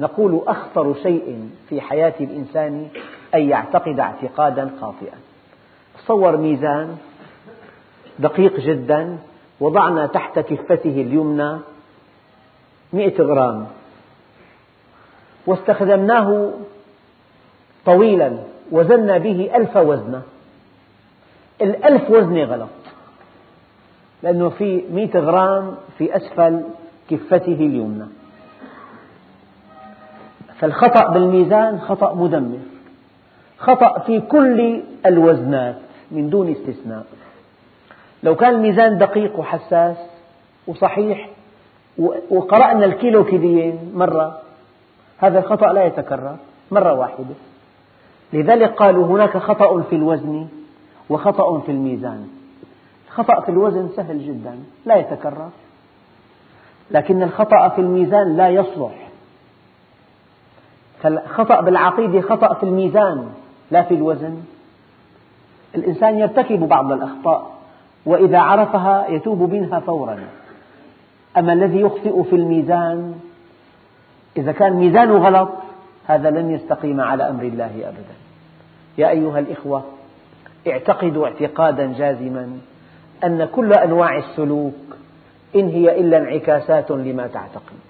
نقول 0.00 0.42
أخطر 0.46 0.94
شيء 1.02 1.50
في 1.68 1.80
حياة 1.80 2.14
الإنسان 2.20 2.88
أن 3.34 3.48
يعتقد 3.48 4.00
اعتقادا 4.00 4.70
خاطئا. 4.80 5.18
تصور 6.04 6.36
ميزان 6.36 6.96
دقيق 8.18 8.60
جدا 8.60 9.18
وضعنا 9.60 10.06
تحت 10.06 10.38
كفته 10.38 10.90
اليمنى 10.90 11.58
مئة 12.92 13.22
غرام. 13.22 13.66
واستخدمناه 15.46 16.50
طويلا 17.86 18.38
وزنا 18.72 19.18
به 19.18 19.50
ألف 19.54 19.76
وزنة. 19.76 20.22
الألف 21.60 22.10
وزنة 22.10 22.44
غلط 22.44 22.68
لأنه 24.22 24.48
في 24.48 24.84
مئة 24.92 25.18
غرام 25.18 25.74
في 25.98 26.16
أسفل 26.16 26.64
كفته 27.10 27.52
اليمنى. 27.52 28.06
فالخطأ 30.58 31.08
بالميزان 31.12 31.80
خطأ 31.80 32.14
مدمر 32.14 32.58
خطأ 33.58 33.98
في 33.98 34.20
كل 34.20 34.82
الوزنات. 35.06 35.89
من 36.10 36.30
دون 36.30 36.50
استثناء. 36.50 37.06
لو 38.22 38.36
كان 38.36 38.54
الميزان 38.54 38.98
دقيق 38.98 39.38
وحساس 39.38 39.96
وصحيح 40.66 41.28
وقرأنا 42.30 42.84
الكيلو 42.84 43.24
كيلين 43.24 43.92
مرة 43.94 44.40
هذا 45.18 45.38
الخطأ 45.38 45.72
لا 45.72 45.84
يتكرر 45.84 46.36
مرة 46.70 46.92
واحدة. 46.92 47.34
لذلك 48.32 48.74
قالوا 48.74 49.06
هناك 49.06 49.36
خطأ 49.36 49.82
في 49.82 49.96
الوزن 49.96 50.48
وخطأ 51.10 51.60
في 51.60 51.72
الميزان. 51.72 52.28
خطأ 53.08 53.40
في 53.40 53.48
الوزن 53.48 53.88
سهل 53.96 54.26
جدا 54.26 54.58
لا 54.86 54.96
يتكرر. 54.96 55.50
لكن 56.90 57.22
الخطأ 57.22 57.68
في 57.68 57.80
الميزان 57.80 58.36
لا 58.36 58.48
يصلح. 58.48 59.08
خطأ 61.26 61.60
بالعقيدة 61.60 62.20
خطأ 62.20 62.54
في 62.54 62.62
الميزان 62.62 63.32
لا 63.70 63.82
في 63.82 63.94
الوزن. 63.94 64.42
الإنسان 65.74 66.18
يرتكب 66.18 66.60
بعض 66.60 66.92
الأخطاء 66.92 67.50
وإذا 68.06 68.38
عرفها 68.38 69.08
يتوب 69.08 69.52
منها 69.52 69.80
فورا. 69.80 70.18
أما 71.38 71.52
الذي 71.52 71.80
يخطئ 71.80 72.22
في 72.22 72.36
الميزان 72.36 73.14
إذا 74.36 74.52
كان 74.52 74.72
ميزانه 74.72 75.16
غلط 75.16 75.48
هذا 76.06 76.30
لن 76.30 76.50
يستقيم 76.50 77.00
على 77.00 77.28
أمر 77.30 77.42
الله 77.42 77.66
أبدا. 77.66 78.14
يا 78.98 79.08
أيها 79.10 79.38
الإخوة 79.38 79.84
اعتقدوا 80.68 81.26
اعتقادا 81.26 81.92
جازما 81.98 82.58
أن 83.24 83.44
كل 83.44 83.72
أنواع 83.72 84.18
السلوك 84.18 84.74
إن 85.56 85.68
هي 85.68 86.00
إلا 86.00 86.18
انعكاسات 86.18 86.90
لما 86.90 87.26
تعتقد 87.26 87.80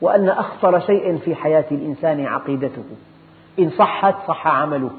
وأن 0.00 0.28
أخطر 0.28 0.80
شيء 0.80 1.18
في 1.18 1.34
حياة 1.34 1.64
الإنسان 1.70 2.26
عقيدته 2.26 2.84
إن 3.58 3.70
صحت 3.70 4.14
صح 4.28 4.46
عمله. 4.46 4.90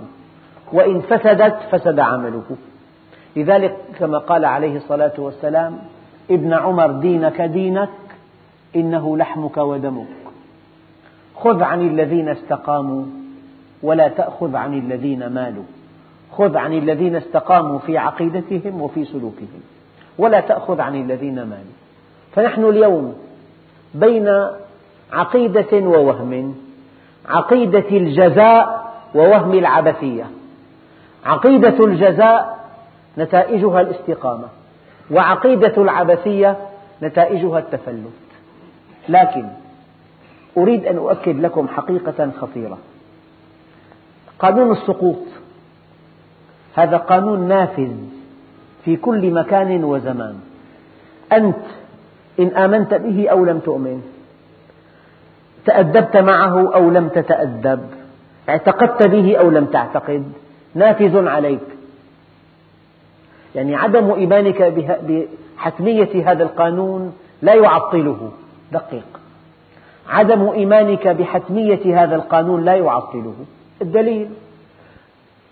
وإن 0.73 1.01
فسدت 1.01 1.57
فسد 1.71 1.99
عمله 1.99 2.43
لذلك 3.35 3.77
كما 3.99 4.17
قال 4.17 4.45
عليه 4.45 4.77
الصلاة 4.77 5.13
والسلام 5.17 5.77
ابن 6.31 6.53
عمر 6.53 6.91
دينك 6.91 7.41
دينك 7.41 7.89
إنه 8.75 9.17
لحمك 9.17 9.57
ودمك. 9.57 10.07
خذ 11.35 11.63
عن 11.63 11.87
الذين 11.87 12.29
استقاموا 12.29 13.05
ولا 13.83 14.07
تأخذ 14.07 14.55
عن 14.55 14.73
الذين 14.73 15.27
مالوا. 15.27 15.63
خذ 16.31 16.57
عن 16.57 16.73
الذين 16.73 17.15
استقاموا 17.15 17.79
في 17.79 17.97
عقيدتهم 17.97 18.81
وفي 18.81 19.05
سلوكهم 19.05 19.61
ولا 20.17 20.39
تأخذ 20.39 20.81
عن 20.81 20.95
الذين 20.95 21.35
مالوا. 21.35 21.75
فنحن 22.31 22.65
اليوم 22.65 23.15
بين 23.93 24.47
عقيدة 25.13 25.77
ووهم 25.77 26.55
عقيدة 27.29 27.89
الجزاء 27.91 28.91
ووهم 29.15 29.53
العبثية. 29.53 30.25
عقيدة 31.25 31.85
الجزاء 31.85 32.65
نتائجها 33.17 33.81
الاستقامة 33.81 34.47
وعقيدة 35.11 35.73
العبثية 35.77 36.57
نتائجها 37.03 37.59
التفلت. 37.59 38.11
لكن 39.09 39.45
أريد 40.57 40.85
أن 40.85 40.97
أؤكد 40.97 41.39
لكم 41.39 41.67
حقيقة 41.67 42.31
خطيرة. 42.41 42.77
قانون 44.39 44.71
السقوط 44.71 45.19
هذا 46.75 46.97
قانون 46.97 47.47
نافذ 47.47 47.95
في 48.85 48.95
كل 48.95 49.31
مكان 49.31 49.83
وزمان. 49.83 50.39
أنت 51.33 51.55
إن 52.39 52.47
آمنت 52.47 52.93
به 52.93 53.29
أو 53.29 53.45
لم 53.45 53.59
تؤمن 53.59 54.01
تأدبت 55.65 56.17
معه 56.17 56.75
أو 56.75 56.89
لم 56.89 57.07
تتأدب 57.09 57.79
اعتقدت 58.49 59.07
به 59.07 59.37
أو 59.37 59.49
لم 59.49 59.65
تعتقد 59.65 60.31
نافذ 60.75 61.27
عليك. 61.27 61.59
يعني 63.55 63.75
عدم 63.75 64.11
إيمانك 64.11 64.61
بحتمية 65.57 66.31
هذا 66.31 66.43
القانون 66.43 67.13
لا 67.41 67.53
يعطله. 67.53 68.31
دقق 68.71 69.19
عدم 70.09 70.49
إيمانك 70.49 71.07
بحتمية 71.07 72.03
هذا 72.03 72.15
القانون 72.15 72.65
لا 72.65 72.75
يعطله. 72.75 73.35
الدليل 73.81 74.29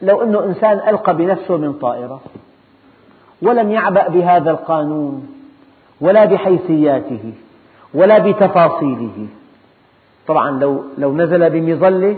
لو 0.01 0.21
أن 0.21 0.35
إنسان 0.35 0.89
ألقى 0.89 1.17
بنفسه 1.17 1.57
من 1.57 1.73
طائرة 1.73 2.21
ولم 3.41 3.71
يعبأ 3.71 4.07
بهذا 4.07 4.51
القانون 4.51 5.27
ولا 6.01 6.25
بحيثياته 6.25 7.33
ولا 7.93 8.17
بتفاصيله. 8.19 9.27
طبعا 10.27 10.59
لو, 10.59 10.83
لو 10.97 11.13
نزل 11.17 11.49
بمظلة 11.49 12.17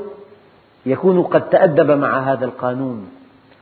يكون 0.86 1.24
قد 1.24 1.50
تأدب 1.50 1.92
مع 1.92 2.20
هذا 2.20 2.46
القانون 2.46 3.10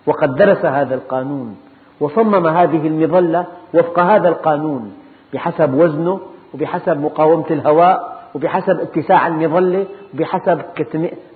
وقد 0.08 0.36
درس 0.36 0.66
هذا 0.66 0.96
القانون 0.96 1.56
وصمم 2.00 2.48
هذه 2.48 2.88
المظلة 2.88 3.46
وفق 3.74 4.00
هذا 4.00 4.30
القانون 4.30 4.94
بحسب 5.34 5.74
وزنه 5.74 6.20
وبحسب 6.54 7.02
مقاومة 7.02 7.46
الهواء 7.52 8.14
وبحسب 8.36 8.80
اتساع 8.80 9.28
المظلة 9.28 9.86
وبحسب 10.14 10.62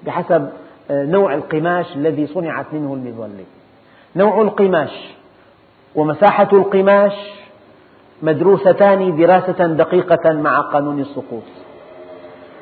بحسب 0.05 0.49
آه، 0.91 1.05
نوع 1.05 1.33
القماش 1.33 1.95
الذي 1.95 2.27
صنعت 2.27 2.73
منه 2.73 2.93
المظلة. 2.93 3.45
نوع 4.15 4.41
القماش 4.41 5.15
ومساحة 5.95 6.47
القماش 6.53 7.13
مدروستان 8.21 9.17
دراسة 9.17 9.67
دقيقة 9.67 10.33
مع 10.33 10.61
قانون 10.61 10.99
السقوط. 10.99 11.43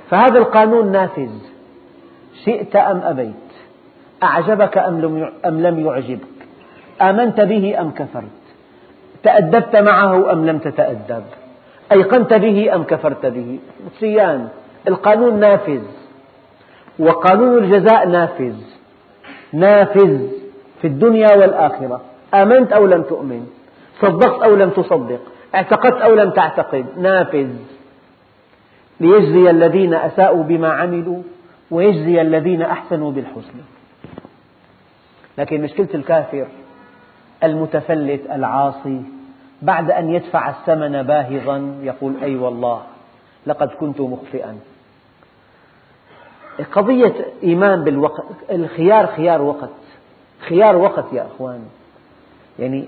فهذا 0.10 0.38
القانون 0.38 0.92
نافذ. 0.92 1.55
شئت 2.43 2.76
أم 2.76 3.02
أبيت؟ 3.04 3.34
أعجبك 4.24 4.78
أم 5.45 5.62
لم 5.62 5.80
يعجبك؟ 5.80 6.36
آمنت 7.02 7.41
به 7.41 7.82
أم 7.82 7.91
كفرت؟ 7.91 8.24
تأدبت 9.24 9.76
معه 9.76 10.32
أم 10.32 10.45
لم 10.45 10.58
تتأدب؟ 10.58 11.24
أيقنت 11.91 12.34
به 12.34 12.76
أم 12.76 12.84
كفرت 12.84 13.26
به؟ 13.26 13.60
سيان 14.00 14.48
القانون 14.88 15.39
نافذ. 15.39 15.82
وقانون 17.00 17.63
الجزاء 17.63 18.08
نافذ. 18.08 18.56
نافذ 19.54 20.28
في 20.82 20.88
الدنيا 20.88 21.36
والآخرة. 21.38 22.02
آمنت 22.34 22.74
أو 22.74 22.86
لم 22.86 23.04
تؤمن؟ 23.04 23.48
صدقت 24.02 24.43
أو 24.43 24.56
لم 24.56 24.69
تصدق؟ 24.69 25.19
اعتقدت 25.56 26.02
أو 26.02 26.15
لم 26.15 26.30
تعتقد؟ 26.30 26.86
نافذ. 26.98 27.50
ليجزي 29.00 29.50
الذين 29.50 29.93
أساءوا 29.93 30.43
بما 30.43 30.69
عملوا 30.69 31.21
ويجزي 31.71 32.21
الذين 32.21 32.62
أحسنوا 32.62 33.12
بالحسنى. 33.12 33.62
لكن 35.38 35.62
مشكلة 35.62 35.88
الكافر 35.93 36.47
المتفلت 37.43 38.21
العاصي 38.32 39.01
بعد 39.62 39.91
أن 39.91 40.10
يدفع 40.10 40.49
الثمن 40.49 41.04
باهظا 41.04 41.75
يقول 41.82 42.13
أي 42.23 42.36
والله 42.36 42.82
لقد 43.47 43.67
كنت 43.67 44.01
مخطئا. 44.01 44.58
قضية 46.71 47.13
إيمان 47.43 47.84
بالوقت 47.84 48.25
الخيار 48.51 49.08
خيار 49.08 49.41
وقت 49.41 49.69
خيار 50.39 50.75
وقت 50.75 51.06
يا 51.13 51.28
أخوان. 51.36 51.62
يعني 52.60 52.86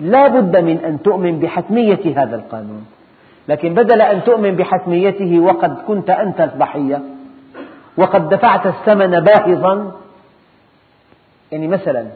لا 0.00 0.28
بد 0.28 0.56
من 0.56 0.78
أن 0.78 1.02
تؤمن 1.02 1.38
بحتمية 1.38 2.22
هذا 2.22 2.36
القانون. 2.36 2.86
لكن 3.48 3.74
بدل 3.74 4.00
أن 4.00 4.24
تؤمن 4.24 4.56
بحتميته 4.56 5.40
وقد 5.40 5.78
كنت 5.86 6.10
أنت 6.10 6.40
الضحية 6.40 7.02
وقد 7.96 8.28
دفعت 8.28 8.66
الثمن 8.66 9.20
باهظا 9.20 9.92
يعني 11.52 11.68
مثلا 11.68 12.06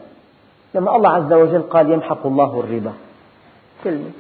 لما 0.75 0.97
الله 0.97 1.11
عز 1.11 1.33
وجل 1.33 1.63
قال 1.63 1.93
يمحق 1.93 2.27
الله 2.27 2.61
الربا. 2.61 2.93
كلمة. 3.85 4.11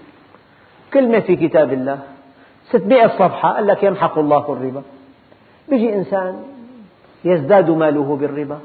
كلمة 0.94 1.20
في 1.20 1.36
كتاب 1.36 1.72
الله. 1.72 1.98
ستمائة 2.68 3.06
صفحة 3.06 3.52
قال 3.52 3.66
لك 3.66 3.82
يمحق 3.82 4.18
الله 4.18 4.52
الربا. 4.52 4.82
يجي 5.68 5.94
إنسان 5.94 6.42
يزداد 7.24 7.70
ماله 7.70 8.16
بالربا. 8.16 8.58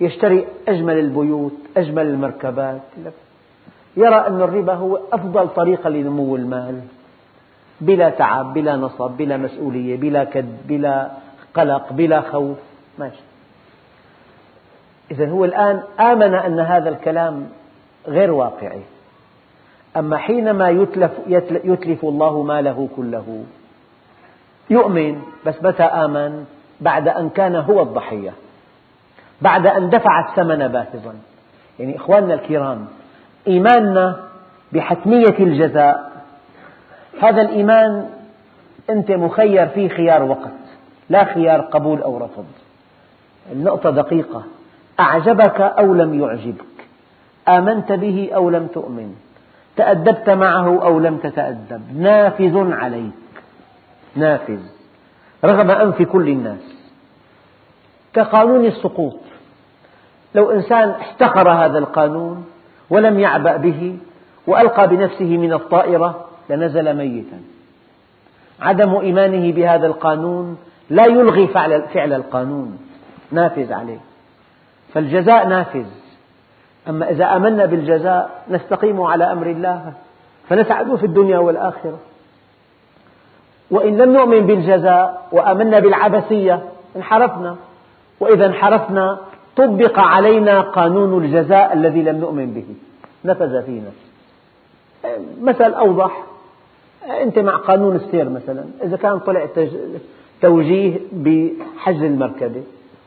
يشتري 0.00 0.46
أجمل 0.68 0.98
البيوت 0.98 1.52
أجمل 1.76 2.06
المركبات. 2.06 2.80
يرى 3.96 4.26
أن 4.26 4.42
الربا 4.42 4.74
هو 4.74 5.00
أفضل 5.12 5.48
طريقة 5.48 5.90
لنمو 5.90 6.36
المال. 6.36 6.80
بلا 7.80 8.10
تعب 8.10 8.54
بلا 8.54 8.76
نصب 8.76 9.10
بلا 9.10 9.36
مسؤولية 9.36 9.96
بلا 9.96 10.24
كد 10.24 10.56
بلا 10.68 11.10
قلق 11.54 11.92
بلا 11.92 12.20
خوف. 12.20 12.56
ماشي. 12.98 13.22
إذا 15.10 15.28
هو 15.28 15.44
الآن 15.44 15.82
آمن 16.00 16.34
أن 16.34 16.60
هذا 16.60 16.88
الكلام 16.88 17.48
غير 18.08 18.30
واقعي. 18.30 18.82
أما 19.96 20.16
حينما 20.16 20.68
يتلف, 20.68 21.12
يتلف 21.64 22.04
الله 22.04 22.42
ماله 22.42 22.88
كله 22.96 23.44
يؤمن 24.70 25.22
بس 25.46 25.54
متى 25.62 25.82
آمن؟ 25.82 26.44
بعد 26.80 27.08
أن 27.08 27.28
كان 27.28 27.56
هو 27.56 27.82
الضحية. 27.82 28.32
بعد 29.42 29.66
أن 29.66 29.90
دفع 29.90 30.28
الثمن 30.28 30.68
باهظا 30.68 31.14
يعني 31.78 31.96
إخواننا 31.96 32.34
الكرام 32.34 32.86
إيماننا 33.46 34.16
بحتمية 34.72 35.38
الجزاء. 35.38 36.12
هذا 37.22 37.42
الإيمان 37.42 38.10
أنت 38.90 39.10
مخير 39.10 39.68
فيه 39.68 39.88
خيار 39.88 40.22
وقت. 40.22 40.63
لا 41.08 41.24
خيار 41.24 41.60
قبول 41.60 42.02
أو 42.02 42.18
رفض. 42.18 42.44
النقطة 43.52 43.90
دقيقة. 43.90 44.42
أعجبك 45.00 45.60
أو 45.60 45.94
لم 45.94 46.20
يعجبك؟ 46.20 46.64
آمنت 47.48 47.92
به 47.92 48.30
أو 48.34 48.50
لم 48.50 48.66
تؤمن؟ 48.66 49.14
تأدبت 49.76 50.30
معه 50.30 50.82
أو 50.84 50.98
لم 50.98 51.16
تتأدب؟ 51.16 51.82
نافذ 52.00 52.72
عليك. 52.72 53.12
نافذ. 54.16 54.60
رغم 55.44 55.70
أنف 55.70 56.02
كل 56.02 56.28
الناس. 56.28 56.74
كقانون 58.12 58.64
السقوط. 58.64 59.16
لو 60.34 60.50
إنسان 60.50 60.90
احتقر 60.90 61.50
هذا 61.50 61.78
القانون 61.78 62.46
ولم 62.90 63.20
يعبأ 63.20 63.56
به 63.56 63.98
وألقى 64.46 64.88
بنفسه 64.88 65.36
من 65.36 65.52
الطائرة 65.52 66.24
لنزل 66.50 66.96
ميتا. 66.96 67.40
عدم 68.60 68.96
إيمانه 68.96 69.52
بهذا 69.52 69.86
القانون 69.86 70.58
لا 70.90 71.06
يلغي 71.06 71.46
فعل 71.92 72.12
القانون 72.12 72.78
نافذ 73.32 73.72
عليه. 73.72 73.98
فالجزاء 74.94 75.48
نافذ. 75.48 75.86
أما 76.88 77.10
إذا 77.10 77.36
آمنا 77.36 77.64
بالجزاء 77.66 78.42
نستقيم 78.50 79.02
على 79.02 79.32
أمر 79.32 79.46
الله 79.46 79.92
فنسعد 80.48 80.94
في 80.94 81.06
الدنيا 81.06 81.38
والآخرة. 81.38 81.98
وإن 83.70 83.96
لم 83.96 84.12
نؤمن 84.12 84.46
بالجزاء 84.46 85.28
وآمنا 85.32 85.78
بالعبثية 85.80 86.62
انحرفنا. 86.96 87.56
وإذا 88.20 88.46
انحرفنا 88.46 89.18
طبق 89.56 89.98
علينا 89.98 90.60
قانون 90.60 91.24
الجزاء 91.24 91.72
الذي 91.72 92.02
لم 92.02 92.16
نؤمن 92.16 92.54
به. 92.54 92.66
نفذ 93.24 93.62
فينا. 93.62 93.90
مثل 95.42 95.74
أوضح 95.74 96.22
أنت 97.22 97.38
مع 97.38 97.56
قانون 97.56 97.96
السير 97.96 98.28
مثلا. 98.28 98.64
إذا 98.82 98.96
كان 98.96 99.18
طلع 99.18 99.46
توجيه 100.44 101.00
بحجز 101.12 102.02
المركبة. 102.02 102.62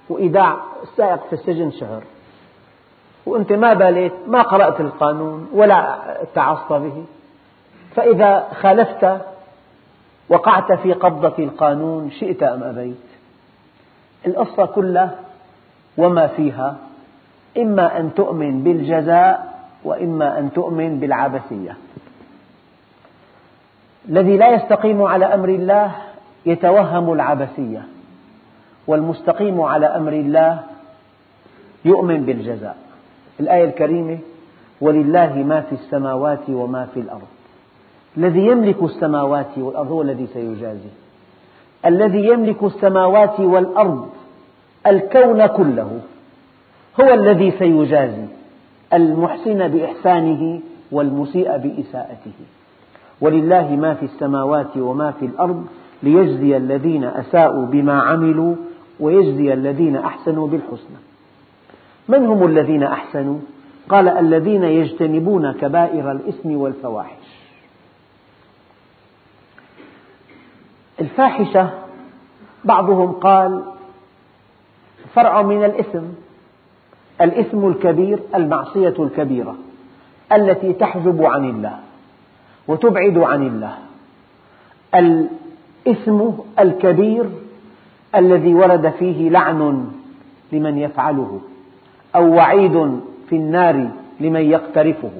وإيداع 0.09 0.57
السائق 0.83 1.27
في 1.29 1.33
السجن 1.33 1.71
شهر. 1.71 2.03
وأنت 3.25 3.53
ما 3.53 3.73
باليت 3.73 4.13
ما 4.27 4.41
قرأت 4.41 4.81
القانون 4.81 5.49
ولا 5.53 5.81
اتعظت 6.21 6.73
به. 6.73 7.03
فإذا 7.95 8.47
خالفت 8.61 9.21
وقعت 10.29 10.71
في 10.71 10.93
قبضة 10.93 11.43
القانون 11.43 12.11
شئت 12.11 12.43
أم 12.43 12.63
أبيت. 12.63 13.05
القصة 14.27 14.65
كلها 14.65 15.15
وما 15.97 16.27
فيها 16.27 16.77
إما 17.57 17.99
أن 17.99 18.13
تؤمن 18.13 18.63
بالجزاء 18.63 19.57
وإما 19.83 20.39
أن 20.39 20.53
تؤمن 20.53 20.99
بالعبثية. 20.99 21.77
الذي 24.09 24.37
لا 24.37 24.49
يستقيم 24.55 25.01
على 25.01 25.25
أمر 25.25 25.49
الله 25.49 25.91
يتوهم 26.45 27.13
العبثية 27.13 27.81
والمستقيم 28.87 29.61
على 29.61 29.85
أمر 29.85 30.13
الله 30.13 30.59
يؤمن 31.85 32.25
بالجزاء. 32.25 32.77
الآية 33.39 33.65
الكريمة 33.65 34.17
ولله 34.81 35.35
ما 35.35 35.61
في 35.61 35.75
السماوات 35.75 36.49
وما 36.49 36.87
في 36.93 36.99
الأرض 36.99 37.27
الذي 38.17 38.47
يملك 38.47 38.83
السماوات 38.83 39.57
والأرض 39.57 39.91
هو 39.91 40.01
الذي 40.01 40.27
سيجازي. 40.33 40.89
الذي 41.85 42.27
يملك 42.27 42.63
السماوات 42.63 43.39
والأرض 43.39 44.09
الكون 44.87 45.45
كله 45.45 45.99
هو 47.01 47.13
الذي 47.13 47.51
سيجازي 47.51 48.25
المحسن 48.93 49.67
بإحسانه 49.67 50.59
والمسيء 50.91 51.57
بإساءته. 51.57 52.33
ولله 53.21 53.75
ما 53.75 53.93
في 53.93 54.05
السماوات 54.05 54.77
وما 54.77 55.11
في 55.11 55.25
الأرض 55.25 55.67
ليجزي 56.03 56.57
الذين 56.57 57.03
أساءوا 57.03 57.65
بما 57.65 58.01
عملوا 58.01 58.55
ويجزي 58.99 59.53
الذين 59.53 59.95
أحسنوا 59.95 60.47
بالحسنى. 60.47 60.97
من 62.09 62.25
هم 62.25 62.45
الذين 62.45 62.83
أحسنوا؟ 62.83 63.39
قال 63.89 64.07
الذين 64.09 64.63
يجتنبون 64.63 65.51
كبائر 65.51 66.11
الإثم 66.11 66.51
والفواحش. 66.51 67.27
الفاحشة 71.01 71.69
بعضهم 72.63 73.11
قال 73.11 73.63
فرع 75.13 75.41
من 75.41 75.63
الإثم 75.63 76.03
الإثم 77.21 77.67
الكبير 77.67 78.19
المعصية 78.35 78.93
الكبيرة 78.99 79.55
التي 80.33 80.73
تحجب 80.73 81.23
عن 81.23 81.49
الله 81.49 81.79
وتبعد 82.67 83.17
عن 83.17 83.47
الله. 83.47 83.77
الإثم 85.87 86.29
الكبير 86.59 87.25
الذي 88.15 88.53
ورد 88.53 88.89
فيه 88.89 89.29
لعن 89.29 89.87
لمن 90.51 90.77
يفعله 90.77 91.39
أو 92.15 92.33
وعيد 92.33 92.99
في 93.29 93.35
النار 93.35 93.89
لمن 94.19 94.41
يقترفه. 94.41 95.11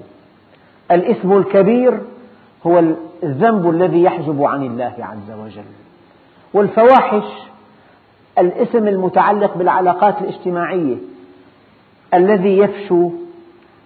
الإثم 0.91 1.34
الكبير 1.34 1.99
هو 2.67 2.84
الذنب 3.23 3.69
الذي 3.69 4.03
يحجب 4.03 4.43
عن 4.43 4.63
الله 4.63 4.93
عز 4.99 5.39
وجل. 5.39 5.63
والفواحش 6.53 7.23
الإثم 8.39 8.88
المتعلق 8.88 9.58
بالعلاقات 9.58 10.21
الاجتماعية 10.21 10.95
الذي 12.13 12.58
يفشو 12.58 13.10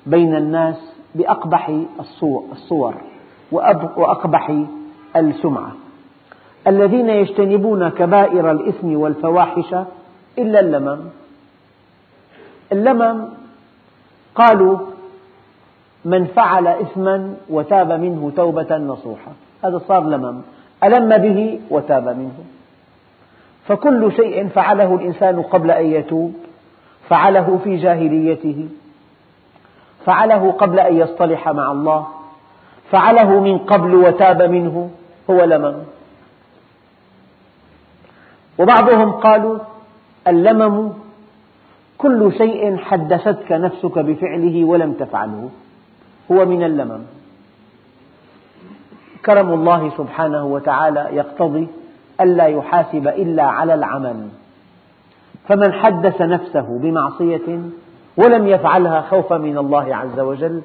بين 0.05 0.35
الناس 0.35 0.93
بأقبح 1.15 1.71
الصور 2.51 2.93
وأقبح 3.51 4.57
السمعة. 5.15 5.71
الذين 6.67 7.09
يجتنبون 7.09 7.89
كبائر 7.89 8.51
الإثم 8.51 8.95
والفواحش 8.95 9.75
إلا 10.37 10.59
اللمم. 10.59 10.99
اللمم 12.71 13.25
قالوا 14.35 14.77
من 16.05 16.25
فعل 16.25 16.67
إثما 16.67 17.35
وتاب 17.49 17.91
منه 17.91 18.31
توبة 18.35 18.77
نصوحة. 18.77 19.31
هذا 19.63 19.81
صار 19.87 20.03
لمم. 20.03 20.41
ألم 20.83 21.17
به 21.17 21.59
وتاب 21.69 22.07
منه. 22.07 22.43
فكل 23.67 24.11
شيء 24.11 24.47
فعله 24.47 24.95
الإنسان 24.95 25.41
قبل 25.41 25.71
أن 25.71 25.85
يتوب. 25.85 26.33
فعله 27.09 27.59
في 27.63 27.77
جاهليته. 27.77 28.69
فعله 30.05 30.51
قبل 30.51 30.79
أن 30.79 30.95
يصطلح 30.95 31.49
مع 31.49 31.71
الله. 31.71 32.07
فعله 32.91 33.39
من 33.39 33.57
قبل 33.57 33.95
وتاب 33.95 34.41
منه. 34.41 34.89
هو 35.29 35.43
لمم. 35.43 35.75
وبعضهم 38.61 39.11
قالوا 39.11 39.59
اللمم 40.27 40.89
كل 41.97 42.33
شيء 42.37 42.77
حدثتك 42.77 43.51
نفسك 43.51 43.99
بفعله 43.99 44.65
ولم 44.65 44.93
تفعله. 44.93 45.49
هو 46.31 46.45
من 46.45 46.63
اللمم. 46.63 47.01
كرم 49.25 49.53
الله 49.53 49.91
سبحانه 49.97 50.45
وتعالى 50.45 51.09
يقتضي 51.11 51.67
ألا 52.21 52.45
يحاسب 52.45 53.07
إلا 53.07 53.43
على 53.43 53.73
العمل. 53.73 54.27
فمن 55.47 55.73
حدث 55.73 56.21
نفسه 56.21 56.79
بمعصية 56.81 57.59
ولم 58.17 58.47
يفعلها 58.47 59.01
خوفا 59.01 59.37
من 59.37 59.57
الله 59.57 59.95
عز 59.95 60.19
وجل 60.19 60.61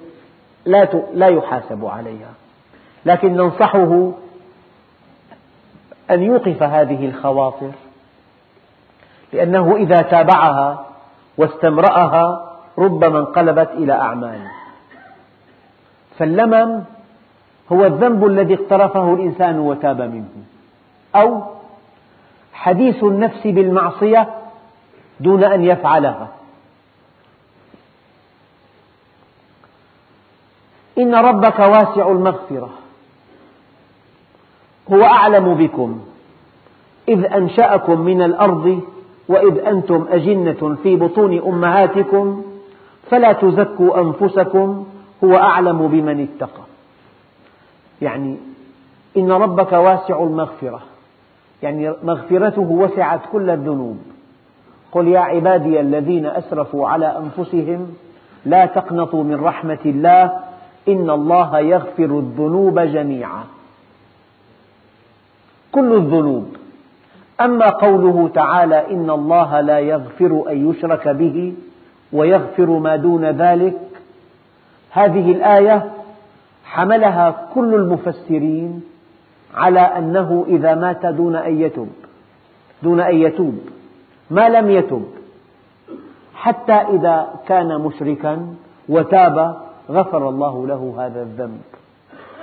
لا 1.14 1.28
يحاسب 1.28 1.84
عليها. 1.84 2.30
لكن 3.06 3.32
ننصحه 3.32 4.12
أن 6.10 6.22
يوقف 6.22 6.62
هذه 6.62 7.06
الخواطر. 7.06 7.70
لأنه 9.36 9.76
إذا 9.76 10.02
تابعها 10.02 10.86
واستمرأها 11.38 12.52
ربما 12.78 13.18
انقلبت 13.18 13.70
إلى 13.70 13.92
أعمال. 13.92 14.40
فاللمم 16.18 16.82
هو 17.72 17.86
الذنب 17.86 18.26
الذي 18.26 18.54
اقترفه 18.54 19.14
الإنسان 19.14 19.58
وتاب 19.58 20.00
منه. 20.00 20.28
أو 21.16 21.42
حديث 22.52 23.04
النفس 23.04 23.46
بالمعصية 23.46 24.28
دون 25.20 25.44
أن 25.44 25.64
يفعلها. 25.64 26.28
إن 30.98 31.14
ربك 31.14 31.58
واسع 31.58 32.08
المغفرة. 32.10 32.70
هو 34.92 35.04
أعلم 35.04 35.54
بكم. 35.54 36.00
إذ 37.08 37.24
أنشأكم 37.24 38.00
من 38.00 38.22
الأرض 38.22 38.95
وإذ 39.28 39.58
أنتم 39.58 40.06
أجنة 40.10 40.76
في 40.82 40.96
بطون 40.96 41.38
أمهاتكم 41.38 42.42
فلا 43.10 43.32
تزكوا 43.32 44.00
أنفسكم 44.00 44.86
هو 45.24 45.36
أعلم 45.36 45.88
بمن 45.88 46.28
اتقى. 46.28 46.62
يعني 48.02 48.36
إن 49.16 49.32
ربك 49.32 49.72
واسع 49.72 50.22
المغفرة. 50.22 50.80
يعني 51.62 51.92
مغفرته 52.04 52.70
وسعت 52.70 53.20
كل 53.32 53.50
الذنوب. 53.50 53.98
قل 54.92 55.08
يا 55.08 55.20
عبادي 55.20 55.80
الذين 55.80 56.26
أسرفوا 56.26 56.88
على 56.88 57.18
أنفسهم 57.18 57.94
لا 58.44 58.66
تقنطوا 58.66 59.24
من 59.24 59.44
رحمة 59.44 59.78
الله 59.86 60.32
إن 60.88 61.10
الله 61.10 61.58
يغفر 61.58 62.04
الذنوب 62.04 62.78
جميعا. 62.78 63.44
كل 65.72 65.92
الذنوب. 65.92 66.56
أما 67.40 67.68
قوله 67.68 68.30
تعالى 68.34 68.90
إن 68.90 69.10
الله 69.10 69.60
لا 69.60 69.78
يغفر 69.78 70.44
أن 70.48 70.70
يشرك 70.70 71.08
به 71.08 71.54
ويغفر 72.12 72.70
ما 72.70 72.96
دون 72.96 73.24
ذلك 73.24 73.76
هذه 74.90 75.32
الآية 75.32 75.90
حملها 76.64 77.46
كل 77.54 77.74
المفسرين 77.74 78.82
على 79.54 79.80
أنه 79.80 80.44
إذا 80.48 80.74
مات 80.74 81.06
دون 81.06 81.36
أن 81.36 81.60
يتوب 81.60 81.88
دون 82.82 83.00
أن 83.00 83.14
يتوب 83.14 83.58
ما 84.30 84.48
لم 84.48 84.70
يتب 84.70 85.04
حتى 86.34 86.72
إذا 86.72 87.28
كان 87.48 87.80
مشركا 87.80 88.46
وتاب 88.88 89.56
غفر 89.90 90.28
الله 90.28 90.66
له 90.66 90.94
هذا 90.98 91.22
الذنب. 91.22 91.60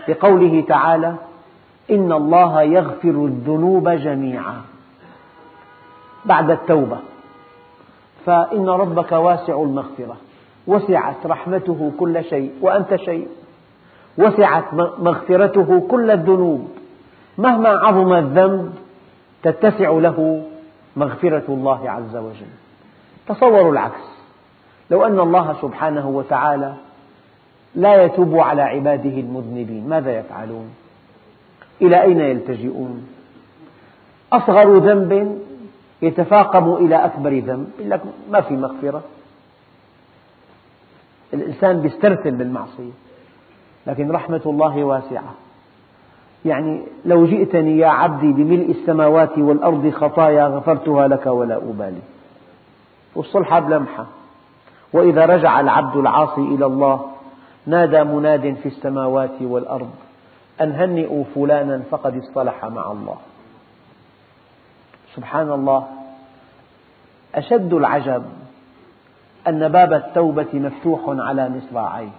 لقوله 0.08 0.64
تعالى 0.68 1.16
إن 1.92 2.12
الله 2.12 2.62
يغفر 2.62 3.10
الذنوب 3.10 3.90
جميعا. 3.90 4.62
بعد 6.26 6.52
التوبة. 6.52 6.98
فإن 8.26 8.70
ربك 8.70 9.12
واسع 9.12 9.62
المغفرة. 9.62 10.18
وسعت 10.68 11.26
رحمته 11.26 11.92
كل 12.00 12.24
شيء. 12.24 12.52
وأنت 12.62 12.96
شيء. 12.96 13.28
وسعت 14.18 14.74
مغفرته 15.00 15.88
كل 15.92 16.12
الذنوب. 16.12 16.68
مهما 17.38 17.70
عظم 17.70 18.14
الذنب 18.14 18.74
تتسع 19.44 19.90
له 19.90 20.44
مغفرة 20.96 21.44
الله 21.50 21.90
عز 21.90 22.16
وجل. 22.16 22.54
تصوروا 23.28 23.72
العكس. 23.72 24.14
لو 24.92 25.06
أن 25.06 25.20
الله 25.20 25.56
سبحانه 25.62 26.10
وتعالى 26.10 26.74
لا 27.76 28.04
يتوب 28.04 28.38
على 28.38 28.62
عباده 28.62 29.20
المذنبين 29.20 29.90
ماذا 29.90 30.20
يفعلون؟ 30.20 30.70
إلى 31.82 32.02
أين 32.02 32.20
يلتجئون؟ 32.20 33.08
أصغر 34.34 34.78
ذنب 34.78 35.42
يتفاقم 36.04 36.74
إلى 36.74 36.96
أكبر 36.96 37.30
ذنب 37.30 37.70
يقول 37.80 37.92
لك 37.92 38.02
ما 38.32 38.42
في 38.42 38.54
مغفرة. 38.54 39.02
الإنسان 41.34 41.86
يسترسل 41.86 42.32
بالمعصية 42.32 42.92
لكن 43.88 44.12
رحمة 44.12 44.42
الله 44.46 44.84
واسعة. 44.84 45.34
يعني 46.46 46.82
لو 47.06 47.26
جئتني 47.26 47.78
يا 47.78 47.88
عبدي 47.88 48.34
بملء 48.34 48.72
السماوات 48.72 49.38
والأرض 49.38 49.90
خطايا 49.90 50.48
غفرتها 50.48 51.08
لك 51.08 51.26
ولا 51.26 51.58
أبالي. 51.58 52.02
والصلحة 53.16 53.60
بلمحة. 53.60 54.06
وإذا 54.94 55.26
رجع 55.26 55.60
العبد 55.60 55.96
العاصي 55.96 56.42
إلى 56.42 56.66
الله 56.66 57.06
نادى 57.66 58.04
مناد 58.04 58.56
في 58.64 58.66
السماوات 58.66 59.42
والأرض 59.42 59.90
أن 60.62 60.72
هنئوا 60.72 61.24
فلانا 61.36 61.82
فقد 61.92 62.18
اصطلح 62.18 62.66
مع 62.66 62.92
الله. 62.92 63.18
سبحان 65.16 65.52
الله 65.52 65.88
أشد 67.36 67.74
العجب 67.74 68.24
أن 69.48 69.68
باب 69.68 69.94
التوبة 69.94 70.48
مفتوح 70.54 71.02
على 71.08 71.50
مصراعيه 71.50 72.10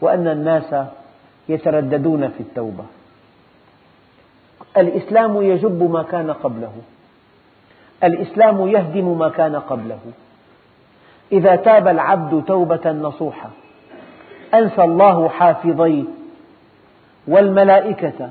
وأن 0.00 0.28
الناس 0.28 0.74
يترددون 1.48 2.28
في 2.28 2.40
التوبة. 2.40 2.84
الإسلام 4.76 5.42
يجب 5.42 5.90
ما 5.90 6.02
كان 6.02 6.30
قبله. 6.30 6.72
الإسلام 8.04 8.68
يهدم 8.68 9.18
ما 9.18 9.28
كان 9.28 9.56
قبله. 9.56 9.98
إذا 11.32 11.56
تاب 11.56 11.88
العبد 11.88 12.44
توبة 12.44 12.92
نصوحة 12.92 13.50
أنسى 14.54 14.82
الله 14.82 15.28
حافظيه 15.28 16.04
والملائكة 17.28 18.30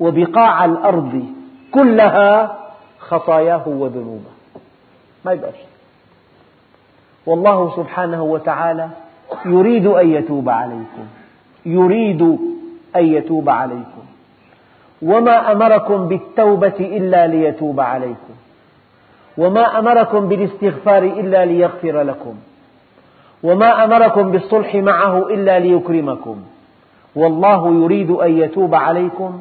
وبقاع 0.00 0.64
الأرض 0.64 1.24
كلها 1.70 2.57
خطاياه 3.08 3.68
وذنوبه. 3.68 4.30
ما 5.24 5.32
يبقى 5.32 5.52
شيء. 5.52 5.66
والله 7.26 7.76
سبحانه 7.76 8.22
وتعالى 8.22 8.88
يريد 9.46 9.86
أن 9.86 10.08
يتوب 10.12 10.48
عليكم. 10.48 11.06
يريد 11.66 12.22
أن 12.96 13.04
يتوب 13.04 13.48
عليكم. 13.50 14.02
وما 15.02 15.52
أمركم 15.52 16.08
بالتوبة 16.08 16.74
إلا 16.80 17.26
ليتوب 17.26 17.80
عليكم. 17.80 18.34
وما 19.38 19.78
أمركم 19.78 20.28
بالاستغفار 20.28 21.02
إلا 21.02 21.44
ليغفر 21.44 22.02
لكم. 22.02 22.34
وما 23.42 23.84
أمركم 23.84 24.30
بالصلح 24.30 24.74
معه 24.74 25.28
إلا 25.28 25.58
ليكرمكم. 25.58 26.36
والله 27.16 27.74
يريد 27.74 28.10
أن 28.10 28.38
يتوب 28.38 28.74
عليكم 28.74 29.40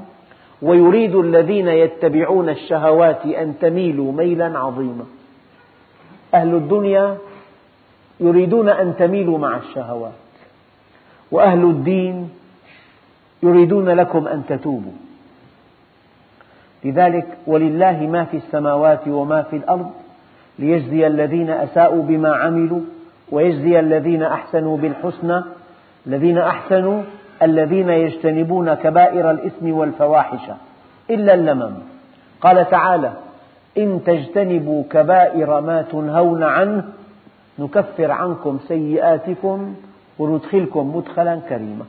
ويريد 0.61 1.15
الذين 1.15 1.67
يتبعون 1.67 2.49
الشهوات 2.49 3.25
أن 3.25 3.59
تميلوا 3.61 4.11
ميلا 4.11 4.59
عظيما. 4.59 5.05
أهل 6.33 6.55
الدنيا 6.55 7.17
يريدون 8.19 8.69
أن 8.69 8.95
تميلوا 8.99 9.37
مع 9.37 9.57
الشهوات 9.57 10.11
وأهل 11.31 11.63
الدين 11.63 12.29
يريدون 13.43 13.89
لكم 13.89 14.27
أن 14.27 14.43
تتوبوا. 14.49 15.07
لذلك 16.83 17.37
ولله 17.47 18.07
ما 18.07 18.23
في 18.23 18.37
السماوات 18.37 19.07
وما 19.07 19.41
في 19.41 19.55
الأرض 19.55 19.91
ليجزي 20.59 21.07
الذين 21.07 21.49
أساءوا 21.49 22.03
بما 22.03 22.35
عملوا 22.35 22.81
ويجزي 23.31 23.79
الذين 23.79 24.23
أحسنوا 24.23 24.77
بالحسنى 24.77 25.43
الذين 26.07 26.37
أحسنوا 26.37 27.03
الذين 27.41 27.89
يجتنبون 27.89 28.73
كبائر 28.73 29.32
الإثم 29.32 29.71
والفواحش 29.71 30.52
إلا 31.10 31.34
اللمم. 31.34 31.73
قال 32.41 32.69
تعالى 32.69 33.13
إن 33.78 34.04
تجتنبوا 34.06 34.84
كبائر 34.89 35.62
ما 35.62 35.82
تنهون 35.82 36.43
عنه 36.43 36.84
نكفر 37.60 38.12
عنكم 38.12 38.60
سيئاتكم 38.67 39.76
وندخلكم 40.19 40.95
مدخلا 40.95 41.39
كريما. 41.50 41.86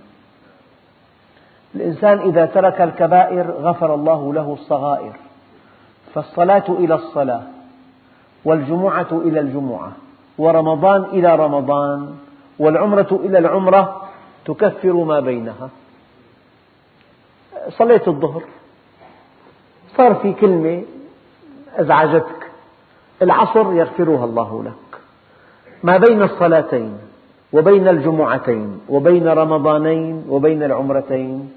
الإنسان 1.75 2.19
إذا 2.19 2.47
ترك 2.47 2.81
الكبائر 2.81 3.51
غفر 3.51 3.95
الله 3.95 4.35
له 4.35 4.53
الصغائر 4.53 5.13
فالصلاة 6.15 6.65
إلى 6.69 6.95
الصلاة 6.95 7.43
والجمعة 8.45 9.07
إلى 9.13 9.41
الجمعة 9.41 9.93
ورمضان 10.39 11.03
إلى 11.03 11.37
رمضان 11.37 12.15
والعمرة 12.59 13.21
إلى 13.25 13.39
العمرة 13.39 14.08
تكفر 14.49 14.93
ما 14.93 15.21
بينها. 15.21 15.71
صليت 17.69 18.09
الظهر. 18.09 18.43
صار 19.97 20.15
في 20.15 20.33
كلمة 20.33 20.83
أزعجتك. 21.77 22.51
العصر 23.23 23.73
يغفرها 23.73 24.25
الله 24.25 24.65
لك. 24.65 25.01
ما 25.83 25.97
بين 25.97 26.23
الصلاتين 26.23 26.99
وبين 27.53 27.89
الجمعتين 27.89 28.81
وبين 28.89 29.29
رمضانين 29.29 30.25
وبين 30.29 30.63
العمرتين 30.63 31.51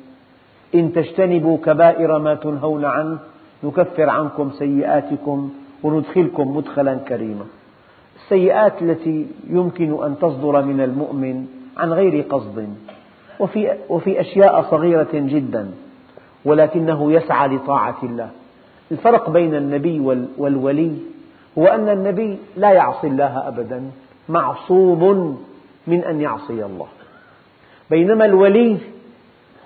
إن 0.76 0.94
تجتنبوا 0.94 1.58
كبائر 1.58 2.20
ما 2.20 2.36
تنهون 2.36 2.86
عنه 2.86 3.20
نكفر 3.64 4.10
عنكم 4.10 4.52
سيئاتكم 4.52 5.50
وندخلكم 5.84 6.58
مدخلا 6.58 6.96
كريما. 6.96 7.46
السيئات 8.16 8.82
التي 8.82 9.28
يمكن 9.50 10.04
أن 10.04 10.16
تصدر 10.22 10.62
من 10.62 10.82
المؤمن 10.82 11.61
عن 11.78 11.94
غير 11.94 12.22
قصد. 12.22 12.76
وفي, 13.40 13.78
وفي 13.90 14.22
أشياء 14.22 14.62
صغيرة 14.72 15.10
جدا 15.14 15.72
ولكنه 16.46 17.12
يسعى 17.12 17.48
لطاعة 17.48 17.98
الله. 18.04 18.30
الفرق 18.92 19.30
بين 19.30 19.56
النبي 19.56 20.00
والولي 20.38 20.96
هو 21.58 21.68
أن 21.68 21.90
النبي 21.90 22.38
لا 22.58 22.72
يعصي 22.72 23.08
الله 23.08 23.48
أبدا 23.48 23.92
معصوم 24.30 25.44
من 25.88 26.04
أن 26.04 26.22
يعصي 26.22 26.66
الله. 26.66 26.88
بينما 27.90 28.26
الولي 28.26 28.78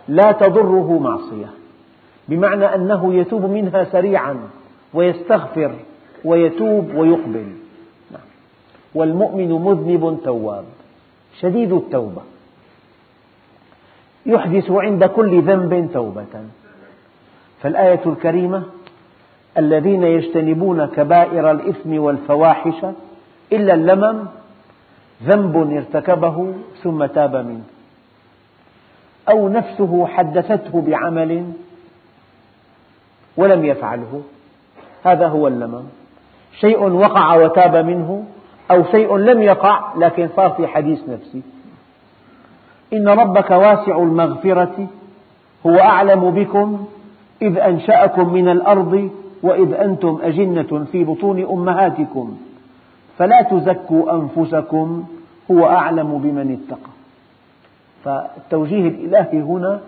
لا 0.07 0.31
تضره 0.31 0.99
معصية 0.99 1.49
بمعنى 2.27 2.65
أنه 2.75 3.13
يتوب 3.13 3.45
منها 3.45 3.83
سريعا 3.83 4.37
ويستغفر 4.93 5.71
ويتوب 6.25 6.95
ويقبل. 6.95 7.47
نعم. 8.11 8.21
والمؤمن 8.95 9.51
مذنب 9.51 10.19
تواب. 10.23 10.65
شديد 11.41 11.73
التوبة. 11.73 12.21
يحدث 14.25 14.71
عند 14.71 15.05
كل 15.05 15.41
ذنب 15.41 15.89
توبة. 15.93 16.45
فالآية 17.61 18.01
الكريمة 18.05 18.63
الذين 19.57 20.03
يجتنبون 20.03 20.85
كبائر 20.85 21.51
الإثم 21.51 21.99
والفواحش 21.99 22.85
إلا 23.53 23.73
اللمم 23.73 24.25
ذنب 25.23 25.71
ارتكبه 25.71 26.53
ثم 26.83 27.05
تاب 27.05 27.35
منه. 27.35 27.63
أو 29.29 29.49
نفسه 29.49 30.07
حدثته 30.07 30.81
بعمل 30.81 31.51
ولم 33.37 33.65
يفعله. 33.65 34.21
هذا 35.03 35.27
هو 35.27 35.47
اللمم. 35.47 35.83
شيء 36.59 36.79
وقع 36.79 37.35
وتاب 37.35 37.75
منه 37.75 38.25
أو 38.71 38.83
شيء 38.83 39.17
لم 39.17 39.41
يقع 39.41 39.93
لكن 39.97 40.29
صار 40.35 40.49
في 40.49 40.67
حديث 40.67 41.09
نفسي. 41.09 41.41
إن 42.93 43.07
ربك 43.07 43.51
واسع 43.51 43.97
المغفرة 43.97 44.87
هو 45.65 45.79
أعلم 45.79 46.31
بكم 46.31 46.85
إذ 47.41 47.57
أنشأكم 47.57 48.33
من 48.33 48.49
الأرض 48.49 49.09
وإذ 49.43 49.73
أنتم 49.73 50.19
أجنة 50.23 50.85
في 50.91 51.03
بطون 51.03 51.43
أمهاتكم. 51.43 52.37
فلا 53.17 53.41
تزكوا 53.41 54.13
أنفسكم 54.13 55.03
هو 55.51 55.65
أعلم 55.65 56.17
بمن 56.17 56.59
اتقى. 56.59 56.91
فالتوجيه 58.03 58.87
الإلهي 58.87 59.41
هنا 59.41 59.79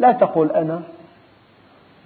لا 0.00 0.12
تقل 0.12 0.50
أنا. 0.50 0.80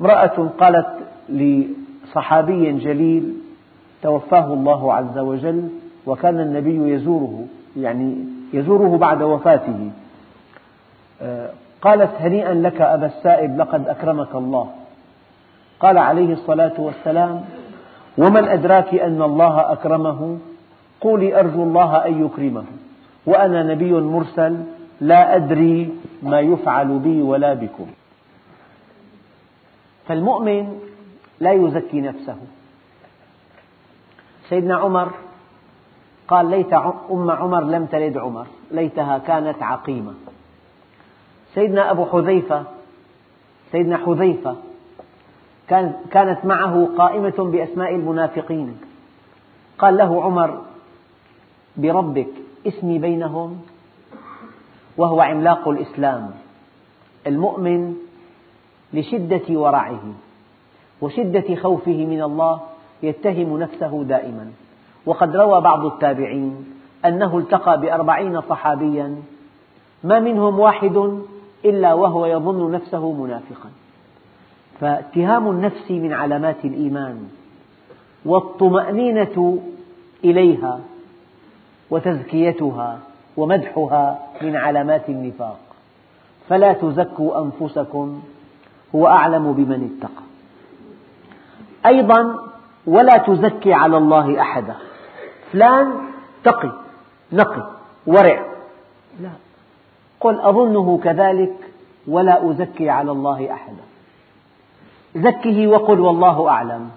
امرأة 0.01 0.51
قالت 0.59 0.87
لصحابي 1.29 2.73
جليل 2.73 3.35
توفاه 4.03 4.53
الله 4.53 4.95
عز 4.95 5.19
وجل 5.19 5.69
وكان 6.07 6.41
النبي 6.41 6.93
يزوره 6.93 7.45
يعني 7.77 8.25
يزوره 8.53 8.99
بعد 8.99 9.23
وفاته. 9.23 9.91
آه، 11.23 11.51
قالت 11.83 12.11
هنيئا 12.21 12.55
لك 12.55 12.81
أبا 12.81 13.07
السائب 13.07 13.59
لقد 13.59 13.89
أكرمك 13.89 14.35
الله. 14.35 14.71
قال 15.81 15.99
عليه 15.99 16.33
الصلاة 16.33 16.73
والسلام 16.79 17.45
ومن 18.19 18.45
أدراك 18.45 18.95
أن 18.95 19.23
الله 19.23 19.73
أكرمه؟ 19.73 20.39
قولي 21.01 21.41
أرجو 21.41 21.63
الله 21.63 22.07
أن 22.07 22.27
يكرمه. 22.27 22.65
وأنا 23.27 23.63
نبي 23.63 23.93
مرسل 23.93 24.57
لا 25.01 25.37
أدري 25.37 25.95
ما 26.23 26.41
يفعل 26.41 26.99
بي 26.99 27.23
ولا 27.23 27.55
بكم. 27.55 27.87
فالمؤمن 30.09 30.79
لا 31.41 31.53
يزكي 31.53 32.01
نفسه. 32.01 32.37
سيدنا 34.49 34.77
عمر 34.77 35.11
قال 36.29 36.51
ليت 36.51 36.73
أم 37.11 37.31
عمر 37.31 37.65
لم 37.65 37.87
تلد 37.87 38.17
عمر. 38.19 38.47
ليتها 38.71 39.19
كانت 39.19 39.63
عقيمة. 39.63 40.15
سيدنا 41.55 41.91
أبو 41.91 42.05
حذيفة 42.05 42.65
سيدنا 43.73 43.97
حذيفة 43.97 44.57
كانت 46.11 46.45
معه 46.45 46.89
قائمة 46.99 47.35
بأسماء 47.39 47.95
المنافقين. 47.95 48.79
قال 49.79 49.97
له 49.97 50.23
عمر 50.23 50.63
بربك 51.77 52.29
اسمي 52.67 52.99
بينهم 52.99 53.63
وهو 54.97 55.21
عملاق 55.21 55.69
الإسلام. 55.69 56.31
المؤمن 57.27 57.95
لشدة 58.93 59.59
ورعه 59.61 60.03
وشدة 61.01 61.55
خوفه 61.55 62.05
من 62.05 62.23
الله 62.23 62.61
يتهم 63.03 63.59
نفسه 63.59 64.05
دائما. 64.05 64.53
وقد 65.07 65.37
روى 65.37 65.61
بعض 65.61 65.85
التابعين 65.85 66.67
أنه 67.05 67.39
التقى 67.39 67.81
بأربعين 67.81 68.41
صحابيا 68.41 69.17
ما 70.05 70.21
منهم 70.21 70.59
واحد 70.59 71.21
إلا 71.65 71.95
وهو 71.95 72.27
يظن 72.27 72.73
نفسه 72.73 73.13
منافقا. 73.13 73.71
فاتهام 74.81 75.51
النفس 75.51 75.91
من 75.91 76.13
علامات 76.13 76.65
الإيمان 76.65 77.29
والطمأنينة 78.25 79.59
إليها 80.25 80.81
وتزكيتها 81.91 82.99
ومدحها 83.37 84.19
من 84.43 84.57
علامات 84.57 85.09
النفاق. 85.09 85.59
فلا 86.49 86.73
تزكوا 86.73 87.43
أنفسكم 87.43 88.23
هو 88.95 89.07
أعلم 89.07 89.53
بمن 89.53 89.97
اتقى. 89.99 90.23
أيضا 91.87 92.39
ولا 92.87 93.19
تزكي 93.19 93.73
على 93.73 93.97
الله 93.97 94.41
أحدا. 94.41 94.75
فلان 95.53 95.93
تقي 96.45 96.73
نقي 97.33 97.71
ورع. 98.07 98.45
لا. 99.21 99.31
قل 100.21 100.41
أظنه 100.41 101.01
كذلك 101.05 101.55
ولا 102.09 102.51
أزكي 102.51 102.91
على 102.91 103.11
الله 103.13 103.53
أحدا. 103.53 103.83
زكه 105.17 105.67
وقل 105.67 106.01
والله 106.01 106.49
أعلم. 106.49 106.91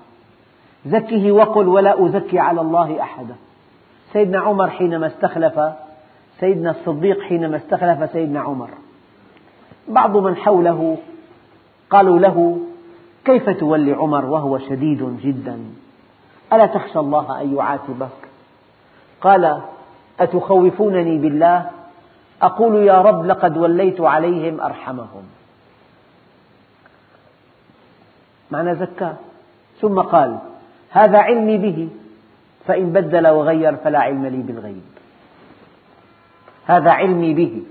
زكه 0.85 1.31
وقل 1.31 1.67
ولا 1.67 2.05
أزكي 2.05 2.39
على 2.39 2.61
الله 2.61 3.01
أحدا. 3.01 3.35
سيدنا 4.13 4.39
عمر 4.39 4.69
حينما 4.69 5.07
استخلف 5.07 5.59
سيدنا 6.39 6.71
الصديق 6.71 7.21
حينما 7.21 7.57
استخلف 7.57 8.11
سيدنا 8.11 8.39
عمر. 8.39 8.69
بعض 9.87 10.17
من 10.17 10.35
حوله 10.35 10.97
قالوا 11.89 12.19
له 12.19 12.59
كيف 13.25 13.49
تولي 13.49 13.93
عمر 13.93 14.25
وهو 14.25 14.57
شديد 14.57 15.19
جدا؟ 15.23 15.59
ألا 16.53 16.65
تخشى 16.65 16.99
الله 16.99 17.41
أن 17.41 17.55
يعاتبك؟ 17.55 18.28
قال 19.21 19.61
أتخوفونني 20.19 21.17
بالله؟ 21.17 21.69
أقول 22.41 22.75
يا 22.75 23.01
رب 23.01 23.25
لقد 23.25 23.57
وليت 23.57 24.01
عليهم 24.01 24.61
أرحمهم. 24.61 25.23
معنى 28.51 28.75
زكاة. 28.75 29.15
ثم 29.81 29.99
قال 29.99 30.37
هذا 30.89 31.17
علمي 31.17 31.57
به 31.57 31.89
فإن 32.65 32.89
بدل 32.89 33.27
وغير 33.27 33.75
فلا 33.75 33.99
علم 33.99 34.25
لي 34.25 34.37
بالغيب. 34.37 34.81
هذا 36.65 36.91
علمي 36.91 37.33
به 37.33 37.63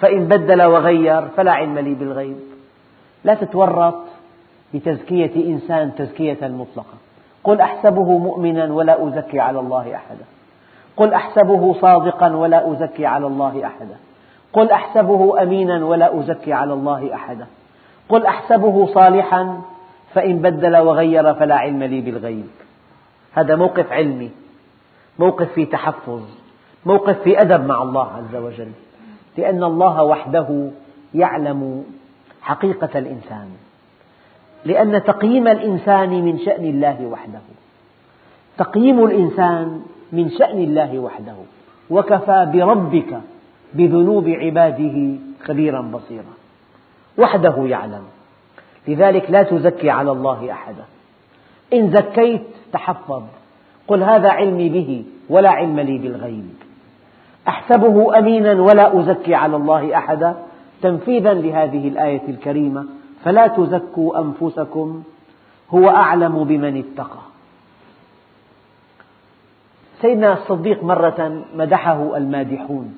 فإن 0.00 0.28
بدل 0.28 0.62
وغير 0.62 1.28
فلا 1.28 1.52
علم 1.52 1.78
لي 1.78 1.94
بالغيب. 1.94 2.40
لا 3.24 3.34
تتورط 3.34 4.04
بتزكية 4.74 5.52
إنسان 5.52 5.94
تزكية 5.94 6.48
مطلقة. 6.48 6.94
قل 7.44 7.60
أحسبه 7.60 8.18
مؤمنا 8.18 8.72
ولا 8.72 9.08
أزكي 9.08 9.40
على 9.40 9.60
الله 9.60 9.94
أحدا. 9.94 10.24
قل 10.96 11.14
أحسبه 11.14 11.74
صادقا 11.80 12.36
ولا 12.36 12.72
أزكي 12.72 13.06
على 13.06 13.26
الله 13.26 13.66
أحدا. 13.66 13.96
قل 14.52 14.70
أحسبه 14.70 15.42
أمينا 15.42 15.84
ولا 15.84 16.20
أزكي 16.20 16.52
على 16.52 16.72
الله 16.72 17.14
أحدا. 17.14 17.46
قل 18.08 18.26
أحسبه 18.26 18.86
صالحا 18.86 19.60
فإن 20.14 20.38
بدل 20.38 20.76
وغير 20.76 21.34
فلا 21.34 21.54
علم 21.54 21.82
لي 21.82 22.00
بالغيب. 22.00 22.46
هذا 23.32 23.56
موقف 23.56 23.92
علمي 23.92 24.30
موقف 25.18 25.52
في 25.52 25.64
تحفظ 25.64 26.22
موقف 26.86 27.22
في 27.22 27.40
أدب 27.40 27.66
مع 27.66 27.82
الله 27.82 28.08
عز 28.12 28.36
وجل. 28.36 28.72
لأن 29.38 29.64
الله 29.64 30.04
وحده 30.04 30.70
يعلم 31.14 31.84
حقيقة 32.42 32.98
الإنسان. 32.98 33.48
لأن 34.64 35.02
تقييم 35.02 35.48
الإنسان 35.48 36.10
من 36.24 36.38
شأن 36.38 36.64
الله 36.64 37.06
وحده. 37.06 37.40
تقييم 38.58 39.04
الإنسان 39.04 39.82
من 40.12 40.30
شأن 40.30 40.58
الله 40.58 40.98
وحده. 40.98 41.34
وكفى 41.90 42.50
بربك 42.54 43.20
بذنوب 43.74 44.28
عباده 44.28 45.14
خبيرا 45.44 45.80
بصيرا. 45.80 46.34
وحده 47.18 47.54
يعلم. 47.58 48.02
لذلك 48.88 49.30
لا 49.30 49.42
تزكي 49.42 49.90
على 49.90 50.12
الله 50.12 50.52
أحدا. 50.52 50.84
إن 51.72 51.90
زكيت 51.90 52.42
تحفظ. 52.72 53.22
قل 53.88 54.02
هذا 54.02 54.28
علمي 54.28 54.68
به 54.68 55.04
ولا 55.28 55.50
علم 55.50 55.80
لي 55.80 55.98
بالغيب. 55.98 56.54
أحسبه 57.48 58.18
أمينا 58.18 58.62
ولا 58.62 59.00
أزكي 59.00 59.34
على 59.34 59.56
الله 59.56 59.96
أحدا. 59.96 60.34
تنفيذا 60.82 61.34
لهذه 61.34 61.88
الآية 61.88 62.28
الكريمة. 62.28 62.84
فلا 63.24 63.46
تزكوا 63.46 64.20
أنفسكم. 64.20 65.02
هو 65.70 65.88
أعلم 65.88 66.44
بمن 66.44 66.76
اتقى. 66.76 67.31
سيدنا 70.02 70.32
الصديق 70.32 70.84
مرة 70.84 71.44
مدحه 71.54 72.16
المادحون 72.16 72.94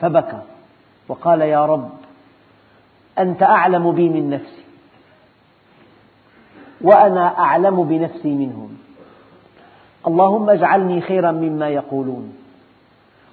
فبكى 0.00 0.40
وقال 1.08 1.40
يا 1.40 1.66
رب 1.66 1.90
أنت 3.18 3.42
أعلم 3.42 3.92
بي 3.92 4.08
من 4.08 4.30
نفسي 4.30 4.62
وأنا 6.80 7.38
أعلم 7.38 7.84
بنفسي 7.84 8.34
منهم. 8.34 8.78
اللهم 10.06 10.50
اجعلني 10.50 11.00
خيرا 11.00 11.30
مما 11.30 11.68
يقولون 11.68 12.34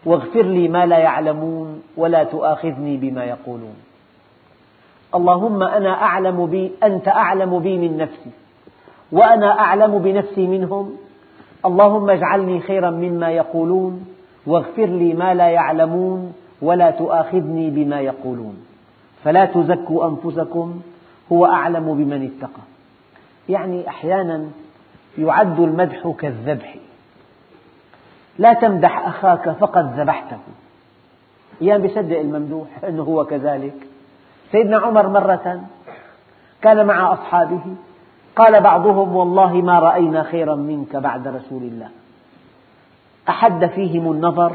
واغفر 0.05 0.41
لي 0.41 0.67
ما 0.67 0.85
لا 0.85 0.97
يعلمون 0.97 1.83
ولا 1.97 2.23
تؤاخذني 2.23 2.97
بما 2.97 3.23
يقولون. 3.23 3.75
اللهم 5.15 5.63
أنا 5.63 5.93
أعلم 6.01 6.45
بي 6.45 6.71
أنت 6.83 7.07
أعلم 7.07 7.59
بي 7.59 7.77
من 7.77 7.97
نفسي 7.97 8.31
وأنا 9.11 9.59
أعلم 9.59 9.99
بنفسي 9.99 10.47
منهم. 10.47 11.08
اللهم 11.65 12.09
اجعلني 12.09 12.59
خيرا 12.59 12.89
مما 12.89 13.29
يقولون 13.29 14.05
واغفر 14.47 14.85
لي 14.85 15.13
ما 15.13 15.33
لا 15.33 15.47
يعلمون 15.49 16.33
ولا 16.61 16.91
تؤاخذني 16.91 17.69
بما 17.69 17.99
يقولون. 17.99 18.65
فلا 19.23 19.45
تزكوا 19.45 20.07
أنفسكم 20.07 20.81
هو 21.31 21.45
أعلم 21.45 21.93
بمن 21.93 22.31
اتقى. 22.31 22.61
يعني 23.49 23.87
أحيانا 23.87 24.45
يعد 25.17 25.59
المدح 25.59 26.13
كالذبح. 26.19 26.75
لا 28.37 28.53
تمدح 28.53 29.07
أخاك 29.07 29.49
فقد 29.49 29.99
ذبحته. 29.99 30.39
أيام 31.61 31.81
بيصدق 31.81 32.19
الممدوح 32.19 32.67
أنه 32.87 33.03
هو 33.03 33.25
كذلك. 33.25 33.75
سيدنا 34.51 34.77
عمر 34.77 35.07
مرة 35.07 35.61
كان 36.61 36.85
مع 36.85 37.13
أصحابه 37.13 37.61
قال 38.39 38.61
بعضهم 38.61 39.15
والله 39.15 39.53
ما 39.53 39.79
رأينا 39.79 40.23
خيرا 40.23 40.55
منك 40.55 40.95
بعد 40.95 41.27
رسول 41.27 41.63
الله. 41.63 41.89
أحد 43.29 43.65
فيهم 43.65 44.11
النظر 44.11 44.51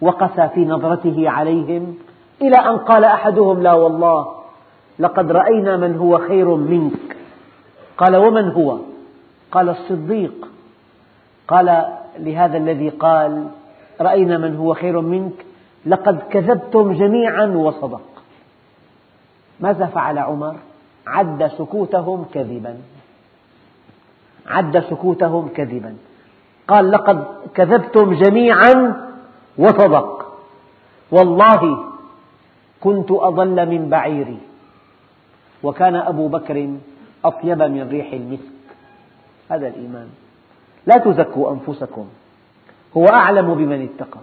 وقسى 0.00 0.48
في 0.54 0.64
نظرته 0.64 1.30
عليهم 1.30 1.96
إلى 2.42 2.56
أن 2.56 2.76
قال 2.76 3.04
أحدهم 3.04 3.62
لا 3.62 3.72
والله 3.72 4.26
لقد 4.98 5.32
رأينا 5.32 5.76
من 5.76 5.96
هو 5.96 6.18
خير 6.18 6.54
منك. 6.54 7.16
قال 7.98 8.16
ومن 8.16 8.50
هو؟ 8.50 8.78
قال 9.52 9.68
الصديق. 9.68 10.48
قال 11.48 11.84
لهذا 12.18 12.56
الذي 12.56 12.88
قال 12.88 13.46
رأينا 14.00 14.38
من 14.38 14.56
هو 14.56 14.74
خير 14.74 15.00
منك 15.00 15.46
لقد 15.86 16.18
كذبتم 16.30 16.92
جميعا 16.92 17.46
وصدق. 17.46 18.02
ماذا 19.60 19.86
فعل 19.86 20.18
عمر؟ 20.18 20.56
عد 21.06 21.46
سكوتهم 21.46 22.24
كذبا. 22.34 22.76
عد 24.46 24.78
سكوتهم 24.78 25.48
كذبا. 25.48 25.96
قال 26.68 26.90
لقد 26.90 27.24
كذبتم 27.54 28.14
جميعا 28.14 28.96
وصدق. 29.58 30.38
والله 31.10 31.84
كنت 32.80 33.10
أضل 33.10 33.68
من 33.68 33.88
بعيري. 33.88 34.38
وكان 35.62 35.94
أبو 35.94 36.28
بكر 36.28 36.68
أطيب 37.24 37.62
من 37.62 37.88
ريح 37.88 38.12
المسك. 38.12 38.54
هذا 39.50 39.68
الإيمان. 39.68 40.08
لا 40.86 40.98
تزكوا 40.98 41.52
أنفسكم. 41.52 42.06
هو 42.96 43.06
أعلم 43.06 43.54
بمن 43.54 43.88
اتقى. 43.88 44.20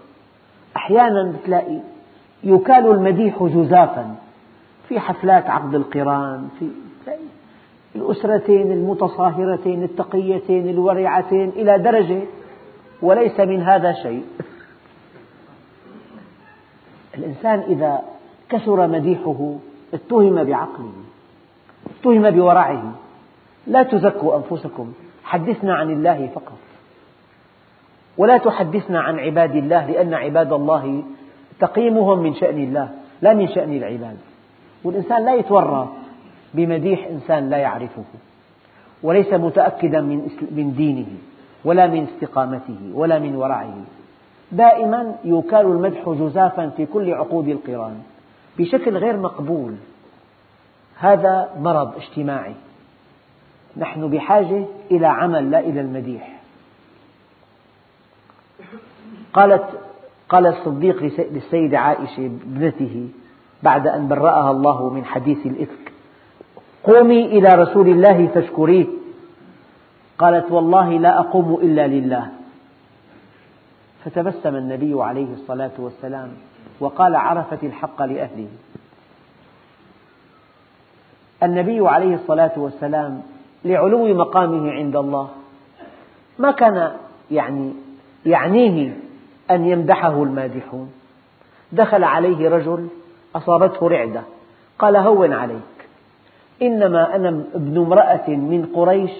أحيانا 0.75 1.33
تلاقي 1.45 1.79
يكال 2.43 2.91
المديح 2.91 3.43
جزافا. 3.43 4.15
في 4.87 4.99
حفلات 4.99 5.49
عقد 5.49 5.75
القران 5.75 6.49
في 6.59 6.69
الأسرتين 7.95 8.71
المتصاهرتين 8.71 9.83
التقيتين 9.83 10.69
الورعتين 10.69 11.49
إلى 11.49 11.77
درجة 11.77 12.21
وليس 13.01 13.39
من 13.39 13.61
هذا 13.61 13.93
شيء. 13.93 14.25
الإنسان 17.17 17.59
إذا 17.59 18.01
كثر 18.49 18.87
مديحه 18.87 19.55
اتهم 19.93 20.43
بعقله 20.43 20.93
اتهم 21.99 22.29
بورعه. 22.29 22.93
لا 23.67 23.83
تزكوا 23.83 24.37
أنفسكم 24.37 24.93
حدثنا 25.23 25.75
عن 25.75 25.89
الله 25.89 26.29
فقط. 26.35 26.57
ولا 28.17 28.37
تحدثنا 28.37 29.01
عن 29.01 29.19
عباد 29.19 29.55
الله 29.55 29.91
لأن 29.91 30.13
عباد 30.13 30.53
الله 30.53 31.03
تقييمهم 31.59 32.19
من 32.19 32.35
شأن 32.35 32.57
الله 32.63 32.89
لا 33.21 33.33
من 33.33 33.47
شأن 33.47 33.73
العباد. 33.73 34.17
والإنسان 34.83 35.25
لا 35.25 35.35
يتورط 35.35 35.87
بمديح 36.53 37.07
إنسان 37.07 37.49
لا 37.49 37.57
يعرفه 37.57 38.03
وليس 39.03 39.33
متأكدا 39.33 40.01
من 40.51 40.73
دينه 40.77 41.07
ولا 41.65 41.87
من 41.87 42.07
استقامته 42.13 42.91
ولا 42.93 43.19
من 43.19 43.35
ورعه. 43.35 43.73
دائما 44.51 45.15
يكال 45.23 45.65
المدح 45.65 46.09
جزافا 46.09 46.69
في 46.69 46.85
كل 46.85 47.13
عقود 47.13 47.47
القرآن 47.47 48.01
بشكل 48.59 48.97
غير 48.97 49.17
مقبول. 49.17 49.75
هذا 50.99 51.49
مرض 51.59 51.95
اجتماعي. 51.95 52.53
نحن 53.77 54.09
بحاجة 54.09 54.65
إلى 54.91 55.07
عمل 55.07 55.51
لا 55.51 55.59
إلى 55.59 55.81
المديح. 55.81 56.39
قالت 59.33 59.63
قال 60.29 60.47
الصديق 60.47 61.03
للسيدة 61.31 61.79
عائشة 61.79 62.25
ابنته 62.25 63.09
بعد 63.63 63.87
أن 63.87 64.07
برأها 64.07 64.51
الله 64.51 64.89
من 64.89 65.05
حديث 65.05 65.45
الإفك. 65.45 65.91
قومي 66.83 67.25
إلى 67.25 67.47
رسول 67.47 67.87
الله 67.87 68.27
فاشكريه. 68.27 68.85
قالت 70.17 70.51
والله 70.51 70.89
لا 70.89 71.19
أقوم 71.19 71.59
إلا 71.63 71.87
لله. 71.87 72.29
فتبسم 74.05 74.55
النبي 74.55 75.03
عليه 75.03 75.33
الصلاة 75.33 75.71
والسلام 75.77 76.29
وقال 76.79 77.15
عرفت 77.15 77.63
الحق 77.63 78.01
لأهله. 78.01 78.47
النبي 81.43 81.87
عليه 81.87 82.15
الصلاة 82.15 82.51
والسلام 82.57 83.21
لعلو 83.65 84.13
مقامه 84.13 84.71
عند 84.71 84.95
الله. 84.95 85.29
ما 86.39 86.51
كان 86.51 86.91
يعني 87.31 87.73
يعنيه 88.25 88.97
أن 89.51 89.65
يمدحه 89.65 90.23
المادحون. 90.23 90.91
دخل 91.71 92.03
عليه 92.03 92.49
رجل 92.49 92.87
أصابته 93.35 93.87
رعدة. 93.87 94.21
قال 94.79 94.95
هون 94.95 95.33
عليك. 95.33 95.61
إنما 96.61 97.15
أنا 97.15 97.43
ابن 97.55 97.77
امرأة 97.77 98.29
من 98.29 98.69
قريش 98.75 99.11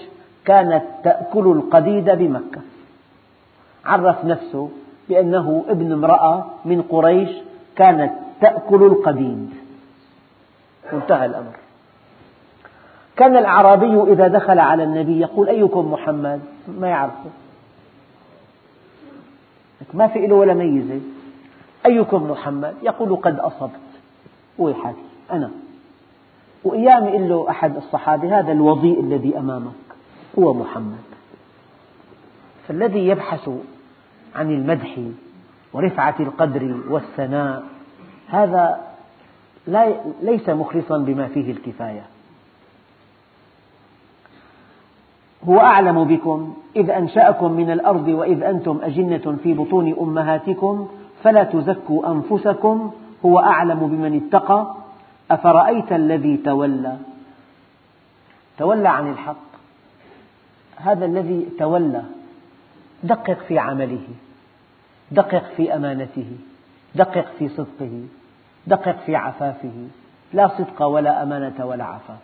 كانت 0.44 0.82
تأكل 1.04 1.46
القديد 1.46 2.10
بمكة. 2.10 2.60
عرف 3.84 4.24
نفسه 4.24 4.70
بأنه 5.08 5.64
ابن 5.68 5.92
امرأة 5.92 6.46
من 6.64 6.82
قريش 6.82 7.30
كانت 7.76 8.12
تأكل 8.40 8.82
القديد. 8.82 9.50
انتهى 10.92 11.26
الأمر. 11.26 11.56
كان 13.16 13.36
الأعرابي 13.36 14.12
إذا 14.12 14.28
دخل 14.28 14.58
على 14.58 14.84
النبي 14.84 15.20
يقول 15.20 15.48
أيكم 15.48 15.92
محمد؟ 15.92 16.40
ما 16.78 16.88
يعرفه. 16.88 17.30
ما 19.94 20.06
في 20.06 20.26
له 20.26 20.34
ولا 20.34 20.54
ميزة. 20.54 21.00
أيكم 21.86 22.30
محمد؟ 22.30 22.74
يقول 22.82 23.16
قد 23.16 23.38
أصبت. 23.38 23.91
هو 24.60 24.74
حكي 24.74 24.96
أنا. 25.32 25.50
وأيام 26.64 27.06
يقول 27.06 27.28
له 27.28 27.50
أحد 27.50 27.76
الصحابة 27.76 28.38
هذا 28.38 28.52
الوضيء 28.52 29.00
الذي 29.00 29.38
أمامك 29.38 29.72
هو 30.38 30.54
محمد. 30.54 30.98
فالذي 32.68 33.06
يبحث 33.06 33.50
عن 34.34 34.50
المدح 34.50 34.98
ورفعة 35.72 36.14
القدر 36.20 36.76
والثناء 36.88 37.64
هذا 38.28 38.80
ليس 40.22 40.48
مخلصا 40.48 40.98
بما 40.98 41.28
فيه 41.28 41.52
الكفاية. 41.52 42.02
هو 45.48 45.58
أعلم 45.60 46.04
بكم 46.04 46.54
إذ 46.76 46.90
أنشأكم 46.90 47.52
من 47.52 47.70
الأرض 47.70 48.08
وإذ 48.08 48.42
أنتم 48.42 48.80
أجنة 48.82 49.36
في 49.42 49.54
بطون 49.54 49.96
أمهاتكم 50.00 50.88
فلا 51.22 51.44
تزكوا 51.44 52.12
أنفسكم 52.12 52.92
هو 53.24 53.38
أعلم 53.38 53.86
بمن 53.86 54.26
اتقى 54.26 54.74
أفرأيت 55.30 55.92
الذي 55.92 56.36
تولى؟ 56.36 56.96
تولى 58.58 58.88
عن 58.88 59.10
الحق. 59.10 59.52
هذا 60.76 61.04
الذي 61.04 61.48
تولى 61.58 62.02
دقق 63.02 63.38
في 63.48 63.58
عمله 63.58 64.08
دقق 65.10 65.44
في 65.56 65.76
أمانته 65.76 66.36
دقق 66.94 67.26
في 67.38 67.48
صدقه 67.48 68.04
دقق 68.66 68.96
في 69.06 69.16
عفافه. 69.16 69.88
لا 70.32 70.48
صدق 70.48 70.82
ولا 70.82 71.22
أمانة 71.22 71.66
ولا 71.66 71.84
عفاف 71.84 72.18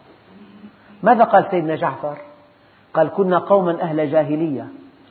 ماذا 1.03 1.25
قال 1.25 1.47
سيدنا 1.51 1.77
جعفر؟ 1.77 2.17
قال 2.95 3.09
كنا 3.09 3.39
قوما 3.39 3.83
أهل 3.83 4.11
جاهلية 4.11 4.69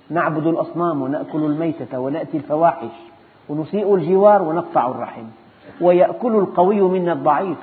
نعبد 0.10 0.48
الأصنام 0.48 1.02
ونأكل 1.02 1.44
الميتة 1.44 2.00
ونأتي 2.00 2.38
الفواحش 2.38 2.96
ونسيء 3.50 3.96
الجوار 3.96 4.42
ونقطع 4.42 4.88
الرحم. 4.88 5.24
ويأكل 5.82 6.36
القوي 6.36 6.82
منا 6.82 7.13
الضعيف. 7.13 7.57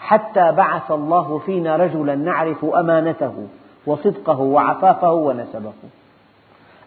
حتى 0.00 0.52
بعث 0.52 0.90
الله 0.90 1.38
فينا 1.46 1.76
رجلا 1.76 2.14
نعرف 2.14 2.64
أمانته 2.64 3.46
وصدقه 3.86 4.40
وعفافه 4.40 5.12
ونسبه. 5.12 5.72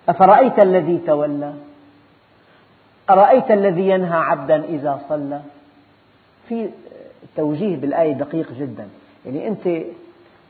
أفرأيت 0.10 0.60
الذي 0.60 0.98
تولى؟ 1.08 1.54
أرأيت 3.10 3.52
الذي 3.52 3.90
ينهى 3.90 4.18
عبدا 4.18 4.64
إذا 4.64 5.02
صلى؟ 5.10 5.42
في 6.50 6.70
توجيه 7.36 7.76
بالآية 7.76 8.14
دقيق 8.14 8.52
جدا. 8.54 8.88
يعني 9.26 9.48
أنت 9.48 9.86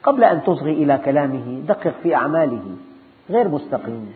قبل 0.03 0.23
أن 0.23 0.43
تصغي 0.43 0.71
إلى 0.71 0.97
كلامه 1.05 1.61
دقق 1.67 1.93
في 2.03 2.15
أعماله. 2.15 2.75
غير 3.29 3.47
مستقيم 3.47 4.13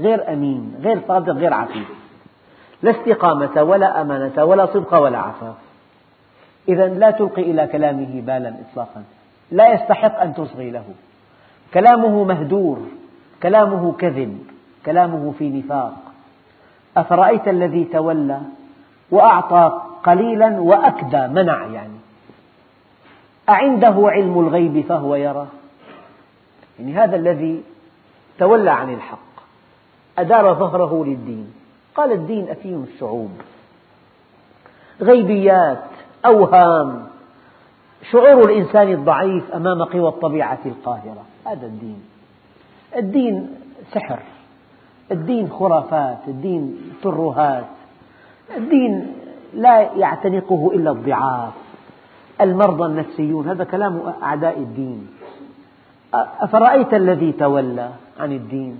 غير 0.00 0.32
أمين 0.32 0.74
غير 0.82 1.00
صادق 1.08 1.32
غير 1.32 1.54
عفيف. 1.54 1.99
لا 2.82 2.90
استقامة 2.90 3.62
ولا 3.62 4.00
أمانة 4.00 4.44
ولا 4.44 4.66
صدق 4.66 4.94
ولا 4.94 5.18
عفاف. 5.18 5.54
إذا 6.68 6.86
لا 6.86 7.10
تلقي 7.10 7.42
إلى 7.42 7.66
كلامه 7.66 8.20
بالا 8.20 8.48
إطلاقا. 8.48 9.02
لا 9.50 9.74
يستحق 9.74 10.20
أن 10.20 10.34
تصغي 10.34 10.70
له. 10.70 10.84
كلامه 11.74 12.24
مهدور 12.24 12.78
كلامه 13.42 13.92
كذب 13.92 14.46
كلامه 14.86 15.32
في 15.38 15.48
نفاق. 15.48 15.96
أفرأيت 16.96 17.48
الذي 17.48 17.84
تولى 17.84 18.40
وأعطى 19.10 19.82
قليلا 20.04 20.60
وأكدى 20.60 21.26
منع 21.26 21.66
يعني. 21.66 22.00
أعنده 23.48 23.94
علم 23.98 24.38
الغيب 24.40 24.84
فهو 24.88 25.14
يرى. 25.14 25.46
يعني 26.78 26.94
هذا 26.94 27.16
الذي 27.16 27.62
تولى 28.38 28.70
عن 28.70 28.94
الحق 28.94 29.18
أدار 30.18 30.54
ظهره 30.54 31.04
للدين. 31.04 31.59
قال 31.94 32.12
الدين 32.12 32.48
أثيم 32.48 32.86
الشعوب. 32.94 33.30
غيبيات 35.02 35.84
أوهام. 36.26 37.06
شعور 38.10 38.50
الإنسان 38.50 38.92
الضعيف 38.92 39.50
أمام 39.54 39.82
قوى 39.82 40.08
الطبيعة 40.08 40.58
القاهرة. 40.66 41.24
هذا 41.46 41.66
الدين. 41.66 42.02
الدين 42.96 43.54
سحر. 43.92 44.18
الدين 45.12 45.48
خرافات. 45.48 46.18
الدين 46.28 46.92
ترهات. 47.02 47.66
الدين 48.56 49.12
لا 49.54 49.80
يعتنقه 49.80 50.70
إلا 50.74 50.90
الضعاف. 50.90 51.52
المرضى 52.40 52.84
النفسيون. 52.86 53.48
هذا 53.48 53.64
كلام 53.64 54.12
أعداء 54.22 54.58
الدين. 54.58 55.08
أفرأيت 56.14 56.94
الذي 56.94 57.32
تولى 57.32 57.90
عن 58.20 58.32
الدين؟ 58.32 58.78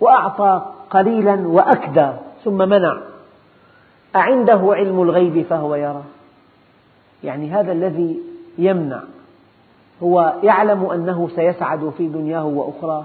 وأعطى 0.00 0.62
قليلا 0.92 1.48
وأكدى 1.48 2.10
ثم 2.44 2.68
منع. 2.68 3.00
أعنده 4.16 4.60
علم 4.62 5.02
الغيب 5.02 5.46
فهو 5.50 5.74
يرى. 5.74 6.02
يعني 7.24 7.50
هذا 7.50 7.72
الذي 7.72 8.20
يمنع. 8.58 9.00
هو 10.02 10.34
يعلم 10.42 10.84
أنه 10.86 11.28
سيسعد 11.36 11.92
في 11.98 12.08
دنياه 12.08 12.44
وأخراه 12.44 13.04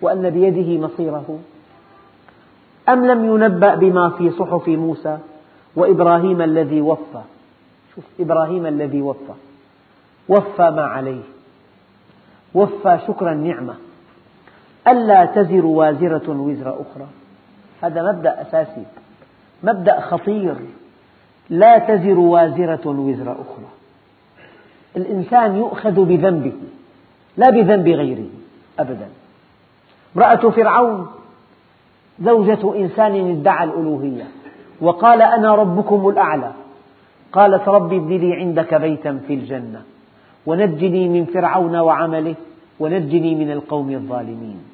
وأن 0.00 0.30
بيده 0.30 0.86
مصيره. 0.86 1.38
أم 2.88 3.06
لم 3.06 3.24
ينبأ 3.24 3.74
بما 3.74 4.08
في 4.10 4.30
صحف 4.30 4.68
موسى 4.68 5.18
وإبراهيم 5.76 6.42
الذي 6.42 6.80
وفى؟ 6.80 7.20
شوف 7.94 8.04
إبراهيم 8.20 8.66
الذي 8.66 9.02
وفى. 9.02 9.32
وفى 10.28 10.70
ما 10.70 10.82
عليه. 10.82 11.22
وفى 12.54 12.98
شكر 13.06 13.32
النعمة. 13.32 13.74
ألا 14.88 15.24
تزر 15.24 15.66
وازرة 15.66 16.28
وزر 16.28 16.70
أخرى. 16.70 17.06
هذا 17.82 18.12
مبدأ 18.12 18.42
أساسي 18.42 18.84
مبدأ 19.62 20.00
خطير. 20.00 20.56
لا 21.50 21.78
تزر 21.78 22.18
وازرة 22.18 22.86
وزر 22.86 23.32
أخرى. 23.32 23.70
الإنسان 24.96 25.56
يؤخذ 25.56 26.04
بذنبه 26.04 26.52
لا 27.36 27.50
بذنب 27.50 27.88
غيره 27.88 28.26
أبدا. 28.78 29.08
امرأة 30.16 30.50
فرعون 30.50 31.06
زوجة 32.20 32.76
إنسان 32.76 33.30
ادعى 33.30 33.64
الألوهية 33.64 34.24
وقال 34.80 35.22
أنا 35.22 35.54
ربكم 35.54 36.08
الأعلى. 36.08 36.52
قالت 37.32 37.68
رب 37.68 37.92
ابن 37.92 38.16
لي 38.16 38.34
عندك 38.34 38.74
بيتا 38.74 39.20
في 39.26 39.34
الجنة 39.34 39.82
ونجني 40.46 41.08
من 41.08 41.24
فرعون 41.24 41.76
وعمله 41.76 42.34
ونجني 42.80 43.34
من 43.34 43.50
القوم 43.50 43.90
الظالمين. 43.90 44.73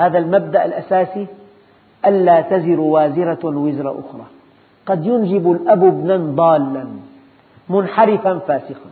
هذا 0.00 0.18
المبدأ 0.18 0.64
الأساسي 0.64 1.26
ألا 2.06 2.40
تزر 2.40 2.80
وازرة 2.80 3.44
وزر 3.44 3.90
أخرى. 3.90 4.26
قد 4.86 5.06
ينجب 5.06 5.52
الأب 5.52 5.84
ابنا 5.84 6.16
ضالا 6.16 6.86
منحرفا 7.68 8.38
فاسقا 8.38 8.90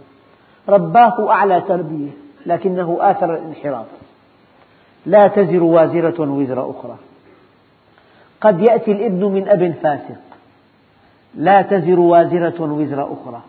رباه 0.68 1.30
أعلى 1.30 1.60
تربية 1.60 2.10
لكنه 2.46 2.98
آثر 3.00 3.34
الانحراف. 3.34 3.86
لا 5.06 5.28
تزر 5.28 5.62
وازرة 5.62 6.20
وزر 6.20 6.70
أخرى. 6.70 6.96
قد 8.40 8.60
يأتي 8.60 8.92
الابن 8.92 9.24
من 9.24 9.48
أب 9.48 9.74
فاسق 9.82 10.22
لا 11.34 11.62
تزر 11.62 12.00
وازرة 12.00 12.60
وزر 12.60 13.00
أخرى. 13.04 13.40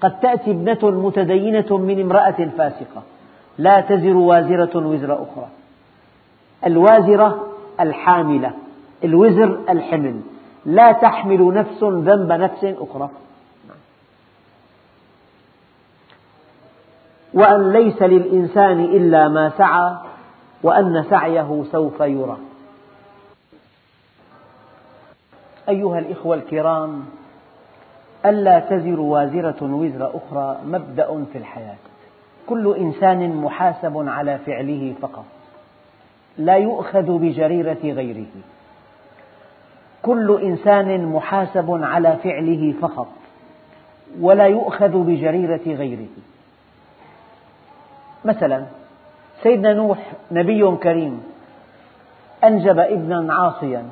قد 0.00 0.20
تأتي 0.20 0.50
ابنة 0.50 0.90
متدينة 1.06 1.78
من 1.78 2.00
امرأة 2.00 2.48
فاسقة 2.58 3.02
لا 3.58 3.80
تزر 3.80 4.16
وازرة 4.16 4.86
وزر 4.86 5.14
أخرى. 5.14 5.48
الوازرة 6.66 7.46
الحاملة 7.80 8.52
الوزر 9.04 9.60
الحمل. 9.68 10.20
لا 10.66 10.92
تحمل 10.92 11.54
نفس 11.54 11.84
ذنب 11.84 12.32
نفس 12.32 12.64
أخرى. 12.64 13.10
وأن 17.34 17.72
ليس 17.72 18.02
للإنسان 18.02 18.80
إلا 18.80 19.28
ما 19.28 19.50
سعى 19.58 19.96
وأن 20.62 21.04
سعيه 21.10 21.64
سوف 21.72 22.00
يرى. 22.00 22.38
أيها 25.68 25.98
الإخوة 25.98 26.36
الكرام 26.36 27.04
ألا 28.26 28.58
تزر 28.58 29.00
وازرة 29.00 29.62
وزر 29.62 30.10
أخرى 30.14 30.58
مبدأ 30.66 31.24
في 31.32 31.38
الحياة. 31.38 31.76
كل 32.46 32.76
إنسان 32.76 33.36
محاسب 33.36 34.08
على 34.08 34.38
فعله 34.38 34.94
فقط. 35.02 35.24
لا 36.38 36.56
يؤخذ 36.56 37.18
بجريرة 37.18 37.82
غيره. 37.84 38.34
كل 40.02 40.40
إنسان 40.42 41.06
محاسب 41.06 41.80
على 41.82 42.16
فعله 42.16 42.74
فقط 42.80 43.08
ولا 44.20 44.46
يؤخذ 44.46 44.98
بجريرة 44.98 45.66
غيره. 45.66 46.14
مثلا 48.24 48.64
سيدنا 49.42 49.72
نوح 49.72 49.98
نبي 50.30 50.76
كريم 50.76 51.22
أنجب 52.44 52.78
ابنا 52.78 53.34
عاصيا 53.34 53.84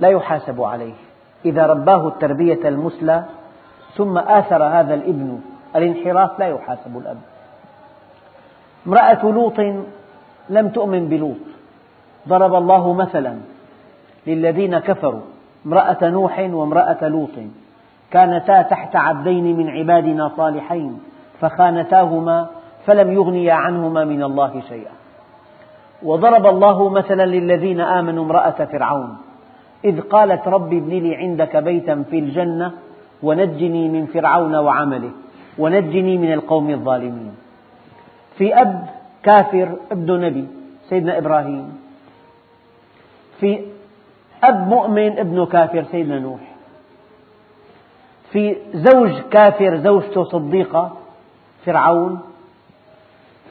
لا 0.00 0.08
يحاسب 0.08 0.62
عليه. 0.62 0.94
إذا 1.44 1.66
رباه 1.66 2.08
التربية 2.08 2.68
المثلى 2.68 3.24
ثم 3.94 4.18
آثر 4.18 4.62
هذا 4.62 4.94
الابن 4.94 5.40
الانحراف 5.76 6.38
لا 6.38 6.46
يحاسب 6.46 6.98
الأب. 6.98 7.18
امرأة 8.86 9.22
لوط 9.22 9.60
لم 10.50 10.68
تؤمن 10.68 11.08
بلوط. 11.08 11.36
ضرب 12.28 12.54
الله 12.54 12.92
مثلا 12.92 13.34
للذين 14.26 14.78
كفروا 14.78 15.20
امرأة 15.66 16.08
نوح 16.08 16.38
وامرأة 16.52 17.08
لوط. 17.08 17.36
كانتا 18.10 18.62
تحت 18.62 18.96
عبدين 18.96 19.56
من 19.56 19.70
عبادنا 19.70 20.30
صالحين 20.36 20.98
فخانتاهما 21.40 22.46
فلم 22.86 23.12
يغنيا 23.12 23.54
عنهما 23.54 24.04
من 24.04 24.22
الله 24.22 24.62
شيئا. 24.68 24.92
وضرب 26.02 26.46
الله 26.46 26.88
مثلا 26.88 27.26
للذين 27.26 27.80
آمنوا 27.80 28.24
امرأة 28.24 28.64
فرعون. 28.64 29.16
إذ 29.84 30.00
قالت 30.00 30.48
رب 30.48 30.72
ابن 30.72 30.88
لي 30.88 31.16
عندك 31.16 31.56
بيتا 31.56 32.04
في 32.10 32.18
الجنة 32.18 32.72
ونجني 33.22 33.88
من 33.88 34.06
فرعون 34.06 34.56
وعمله 34.56 35.10
ونجني 35.58 36.18
من 36.18 36.32
القوم 36.32 36.70
الظالمين. 36.70 37.34
في 38.38 38.54
أب 38.60 38.95
كافر 39.26 39.76
ابن 39.92 40.20
نبي 40.20 40.46
سيدنا 40.88 41.18
إبراهيم. 41.18 41.80
في 43.40 43.60
أب 44.44 44.68
مؤمن 44.68 45.18
ابنه 45.18 45.46
كافر 45.46 45.84
سيدنا 45.84 46.18
نوح. 46.18 46.40
في 48.32 48.56
زوج 48.74 49.20
كافر 49.30 49.76
زوجته 49.76 50.24
صديقة 50.24 50.96
فرعون. 51.64 52.20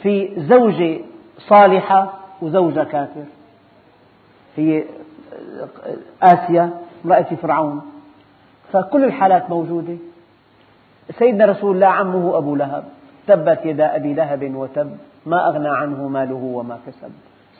في 0.02 0.32
زوجة 0.38 1.00
صالحة 1.38 2.14
وزوجة 2.42 2.84
كافر. 2.84 3.26
هي 4.58 4.84
آسيا 6.24 6.70
امرأة 7.06 7.36
فرعون. 7.42 7.82
فكل 8.72 9.04
الحالات 9.04 9.50
موجودة. 9.50 9.98
سيدنا 11.20 11.46
رسول 11.46 11.76
الله 11.76 11.88
عمه 11.88 12.38
أبو 12.38 12.56
لهب 12.56 12.84
تبت 13.28 13.66
يدا 13.66 13.96
أبي 13.96 14.14
لهب 14.14 14.56
وتب. 14.56 14.98
ما 15.26 15.48
أغنى 15.48 15.70
عنه 15.70 16.08
ماله 16.08 16.36
وما 16.36 16.80
كسب. 16.88 17.12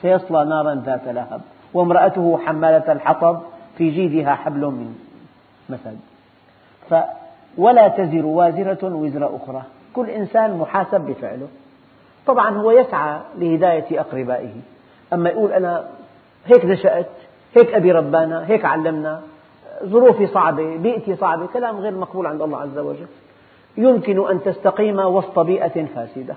سيصلى 0.02 0.44
نارا 0.44 0.74
ذات 0.74 1.08
لهب 1.08 1.40
وامرأته 1.74 2.38
حمالة 2.46 2.92
الحطب 2.92 3.40
في 3.78 3.90
جيدها 3.90 4.34
حبل 4.34 4.60
من 4.60 4.94
مسد. 5.68 5.98
ولا 7.58 7.88
تزر 7.88 8.26
وازرة 8.26 8.94
وزر 8.94 9.36
أخرى. 9.36 9.62
كل 9.94 10.10
إنسان 10.10 10.58
محاسب 10.58 11.00
بفعله. 11.00 11.48
طبعا 12.26 12.58
هو 12.58 12.70
يسعى 12.70 13.20
لهداية 13.38 14.00
أقربائه. 14.00 14.52
أما 15.12 15.28
يقول 15.30 15.52
أنا 15.52 15.84
هيك 16.46 16.64
نشأت 16.64 17.10
هيك 17.56 17.74
أبي 17.74 17.92
ربانا 17.92 18.46
هيك 18.46 18.64
علمنا 18.64 19.20
ظروفي 19.84 20.26
صعبة 20.26 20.76
بيئتي 20.76 21.16
صعبة 21.16 21.46
كلام 21.46 21.76
غير 21.76 21.94
مقبول 21.94 22.26
عند 22.26 22.42
الله 22.42 22.60
عز 22.60 22.78
وجل. 22.78 23.06
يمكن 23.76 24.30
أن 24.30 24.42
تستقيم 24.42 24.98
وسط 24.98 25.38
بيئة 25.38 25.86
فاسدة. 25.86 26.34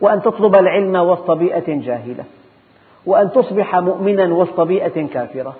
وأن 0.00 0.22
تطلب 0.22 0.54
العلم 0.54 0.96
وسط 0.96 1.30
بيئة 1.30 1.80
جاهلة 1.80 2.24
وأن 3.06 3.32
تصبح 3.32 3.76
مؤمنا 3.76 4.34
وسط 4.34 4.60
بيئة 4.60 5.06
كافرة. 5.06 5.56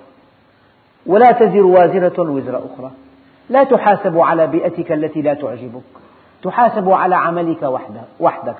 ولا 1.05 1.31
تزر 1.31 1.65
وازرة 1.65 2.21
وزر 2.21 2.57
أخرى. 2.57 2.91
لا 3.49 3.63
تحاسب 3.63 4.19
على 4.19 4.47
بيئتك 4.47 4.91
التي 4.91 5.21
لا 5.21 5.33
تعجبك. 5.33 5.81
تحاسب 6.43 6.89
على 6.89 7.15
عملك 7.15 7.63
وحدك. 8.19 8.57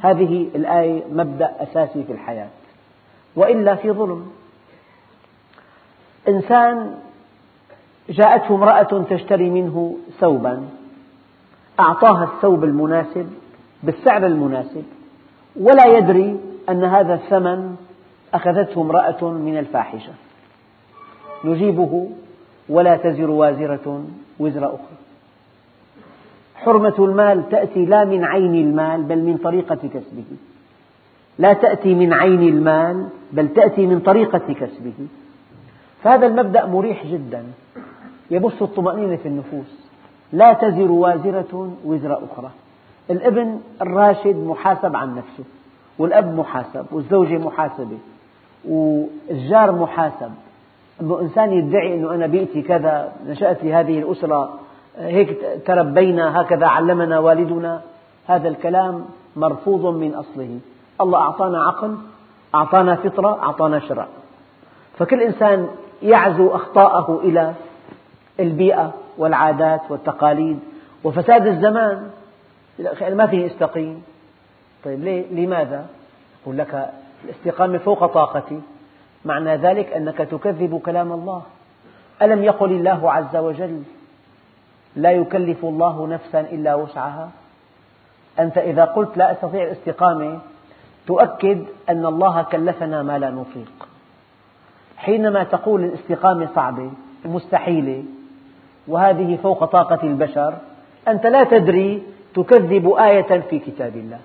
هذه 0.00 0.48
الآية 0.54 1.02
مبدأ 1.12 1.50
أساسي 1.60 2.04
في 2.04 2.12
الحياة. 2.12 2.48
وإلا 3.36 3.74
في 3.74 3.90
ظلم. 3.90 4.30
إنسان 6.28 6.94
جاءته 8.10 8.54
امرأة 8.54 9.04
تشتري 9.10 9.50
منه 9.50 9.96
ثوبا 10.20 10.68
أعطاها 11.80 12.24
الثوب 12.24 12.64
المناسب 12.64 13.32
بالسعر 13.82 14.26
المناسب 14.26 14.84
ولا 15.56 15.86
يدري 15.86 16.40
أن 16.68 16.84
هذا 16.84 17.14
الثمن 17.14 17.76
أخذته 18.34 18.82
امرأة 18.82 19.24
من 19.30 19.58
الفاحشة. 19.58 20.12
نجيبه 21.44 22.10
ولا 22.68 22.96
تزر 22.96 23.30
وازرة 23.30 24.04
وزر 24.38 24.66
أخرى. 24.66 24.98
حرمة 26.54 26.94
المال 26.98 27.48
تأتي 27.48 27.84
لا 27.84 28.04
من 28.04 28.24
عين 28.24 28.54
المال 28.54 29.02
بل 29.02 29.18
من 29.18 29.36
طريقة 29.36 29.74
كسبه. 29.74 30.24
لا 31.38 31.52
تأتي 31.52 31.94
من 31.94 32.12
عين 32.12 32.42
المال 32.42 33.08
بل 33.32 33.48
تأتي 33.48 33.86
من 33.86 34.00
طريقة 34.00 34.52
كسبه. 34.52 35.06
فهذا 36.02 36.26
المبدأ 36.26 36.66
مريح 36.66 37.06
جدا. 37.06 37.44
يبث 38.30 38.62
الطمأنينة 38.62 39.16
في 39.16 39.28
النفوس. 39.28 39.88
لا 40.32 40.52
تزر 40.52 40.90
وازرة 40.90 41.72
وزر 41.84 42.12
أخرى. 42.24 42.50
الابن 43.10 43.60
الراشد 43.82 44.36
محاسب 44.36 44.96
عن 44.96 45.16
نفسه 45.16 45.44
والأب 45.98 46.38
محاسب 46.38 46.86
والزوجة 46.90 47.38
محاسبة 47.38 47.98
والجار 48.68 49.72
محاسب. 49.72 50.30
أنه 51.00 51.20
إنسان 51.20 51.52
يدعي 51.52 51.94
أنه 51.94 52.14
أنا 52.14 52.26
بيئتي 52.26 52.62
كذا 52.62 53.12
نشأت 53.26 53.64
لهذه 53.64 53.98
الأسرة 53.98 54.54
هيك 54.98 55.38
تربينا 55.66 56.40
هكذا 56.40 56.66
علمنا 56.66 57.18
والدنا. 57.18 57.80
هذا 58.26 58.48
الكلام 58.48 59.04
مرفوض 59.36 59.94
من 59.94 60.14
أصله. 60.14 60.58
الله 61.00 61.18
أعطانا 61.18 61.62
عقل 61.62 61.96
أعطانا 62.54 62.94
فطرة 62.94 63.42
أعطانا 63.42 63.78
شرع. 63.78 64.06
فكل 64.98 65.22
إنسان 65.22 65.68
يعزو 66.02 66.48
أخطاءه 66.48 67.20
إلى 67.24 67.54
البيئة 68.40 68.92
والعادات 69.18 69.80
والتقاليد. 69.90 70.58
وفساد 71.04 71.46
الزمان 71.46 72.10
أنا 72.80 73.14
ما 73.14 73.26
فيني 73.26 73.46
أستقيم 73.46 74.02
طيب 74.84 75.04
ليه؟ 75.04 75.24
لماذا؟ 75.30 75.86
أقول 76.42 76.58
لك 76.58 76.90
الاستقامة 77.24 77.78
فوق 77.78 78.06
طاقتي. 78.06 78.60
معنى 79.24 79.56
ذلك 79.56 79.92
أنك 79.92 80.18
تكذب 80.18 80.80
كلام 80.86 81.12
الله. 81.12 81.42
ألم 82.22 82.44
يقل 82.44 82.70
الله 82.72 83.12
عز 83.12 83.36
وجل 83.36 83.82
لا 84.96 85.10
يكلف 85.10 85.64
الله 85.64 86.06
نفسا 86.06 86.40
إلا 86.40 86.74
وسعها 86.74 87.30
أنت 88.38 88.58
إذا 88.58 88.84
قلت 88.84 89.16
لا 89.16 89.32
أستطيع 89.32 89.62
الاستقامة 89.62 90.38
تؤكد 91.06 91.64
أن 91.88 92.06
الله 92.06 92.42
كلفنا 92.42 93.02
ما 93.02 93.18
لا 93.18 93.30
نطيق. 93.30 93.88
حينما 94.96 95.44
تقول 95.44 95.84
الاستقامة 95.84 96.48
صعبة 96.54 96.90
مستحيلة 97.24 98.04
وهذه 98.88 99.38
فوق 99.42 99.64
طاقة 99.64 100.02
البشر 100.02 100.54
أنت 101.08 101.26
لا 101.26 101.44
تدري 101.44 102.02
تكذب 102.42 102.94
آية 102.94 103.40
في 103.40 103.58
كتاب 103.58 103.96
الله. 103.96 104.20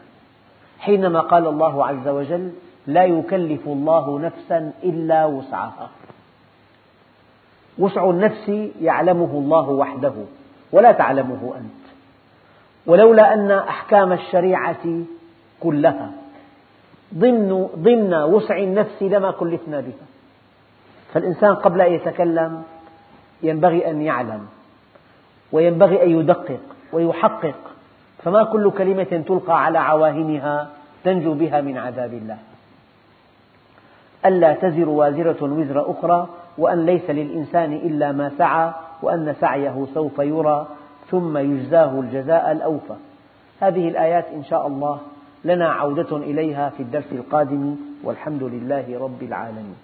حينما 0.80 1.20
قال 1.20 1.48
الله 1.48 1.86
عز 1.86 2.08
وجل 2.08 2.52
لا 2.88 3.04
يكلف 3.04 3.68
الله 3.68 4.20
نفسا 4.20 4.72
إلا 4.84 5.26
وسعها. 5.26 5.90
وسع 7.80 8.10
النفس 8.10 8.50
يعلمه 8.82 9.32
الله 9.32 9.70
وحده 9.70 10.14
ولا 10.72 10.92
تعلمه 10.92 11.54
أنت. 11.58 11.84
ولولا 12.86 13.34
أن 13.34 13.52
أحكام 13.52 14.14
الشريعة 14.14 14.86
كلها 15.60 16.12
ضمن, 17.16 17.68
ضمن 17.76 18.14
وسع 18.14 18.58
النفس 18.58 19.02
لما 19.02 19.32
كلفنا 19.32 19.80
بها. 19.80 20.08
فالإنسان 21.14 21.56
قبل 21.56 21.82
أن 21.82 21.94
يتكلم 21.94 22.64
ينبغي 23.44 23.92
أن 23.92 24.02
يعلم 24.02 24.46
وينبغي 25.52 26.04
أن 26.04 26.20
يدقق 26.20 26.60
ويحقق 26.94 27.73
فما 28.24 28.44
كل 28.44 28.72
كلمة 28.72 29.24
تلقى 29.28 29.66
على 29.66 29.80
عواهنها 29.80 30.70
تنجو 31.04 31.34
بها 31.34 31.62
من 31.62 31.78
عذاب 31.78 32.14
الله. 32.14 32.38
ألا 34.26 34.54
تزر 34.54 34.90
وازرة 34.90 35.44
وزر 35.44 35.92
أخرى 35.92 36.28
وأن 36.58 36.86
ليس 36.86 37.10
للإنسان 37.10 37.74
إلا 37.74 38.12
ما 38.12 38.32
سعى 38.38 38.72
وأن 39.02 39.36
سعيه 39.42 39.88
سوف 39.94 40.20
يرى 40.20 40.68
ثم 41.12 41.38
يجزاه 41.38 42.00
الجزاء 42.00 42.52
الأوفى. 42.52 42.96
هذه 43.60 43.90
الآيات 43.90 44.26
إن 44.36 44.44
شاء 44.44 44.68
الله 44.68 45.00
لنا 45.46 45.72
عودة 45.72 46.18
إليها 46.18 46.70
في 46.70 46.84
الدرس 46.84 47.12
القادم 47.12 47.76
والحمد 48.04 48.44
لله 48.44 49.00
رب 49.00 49.24
العالمين. 49.24 49.76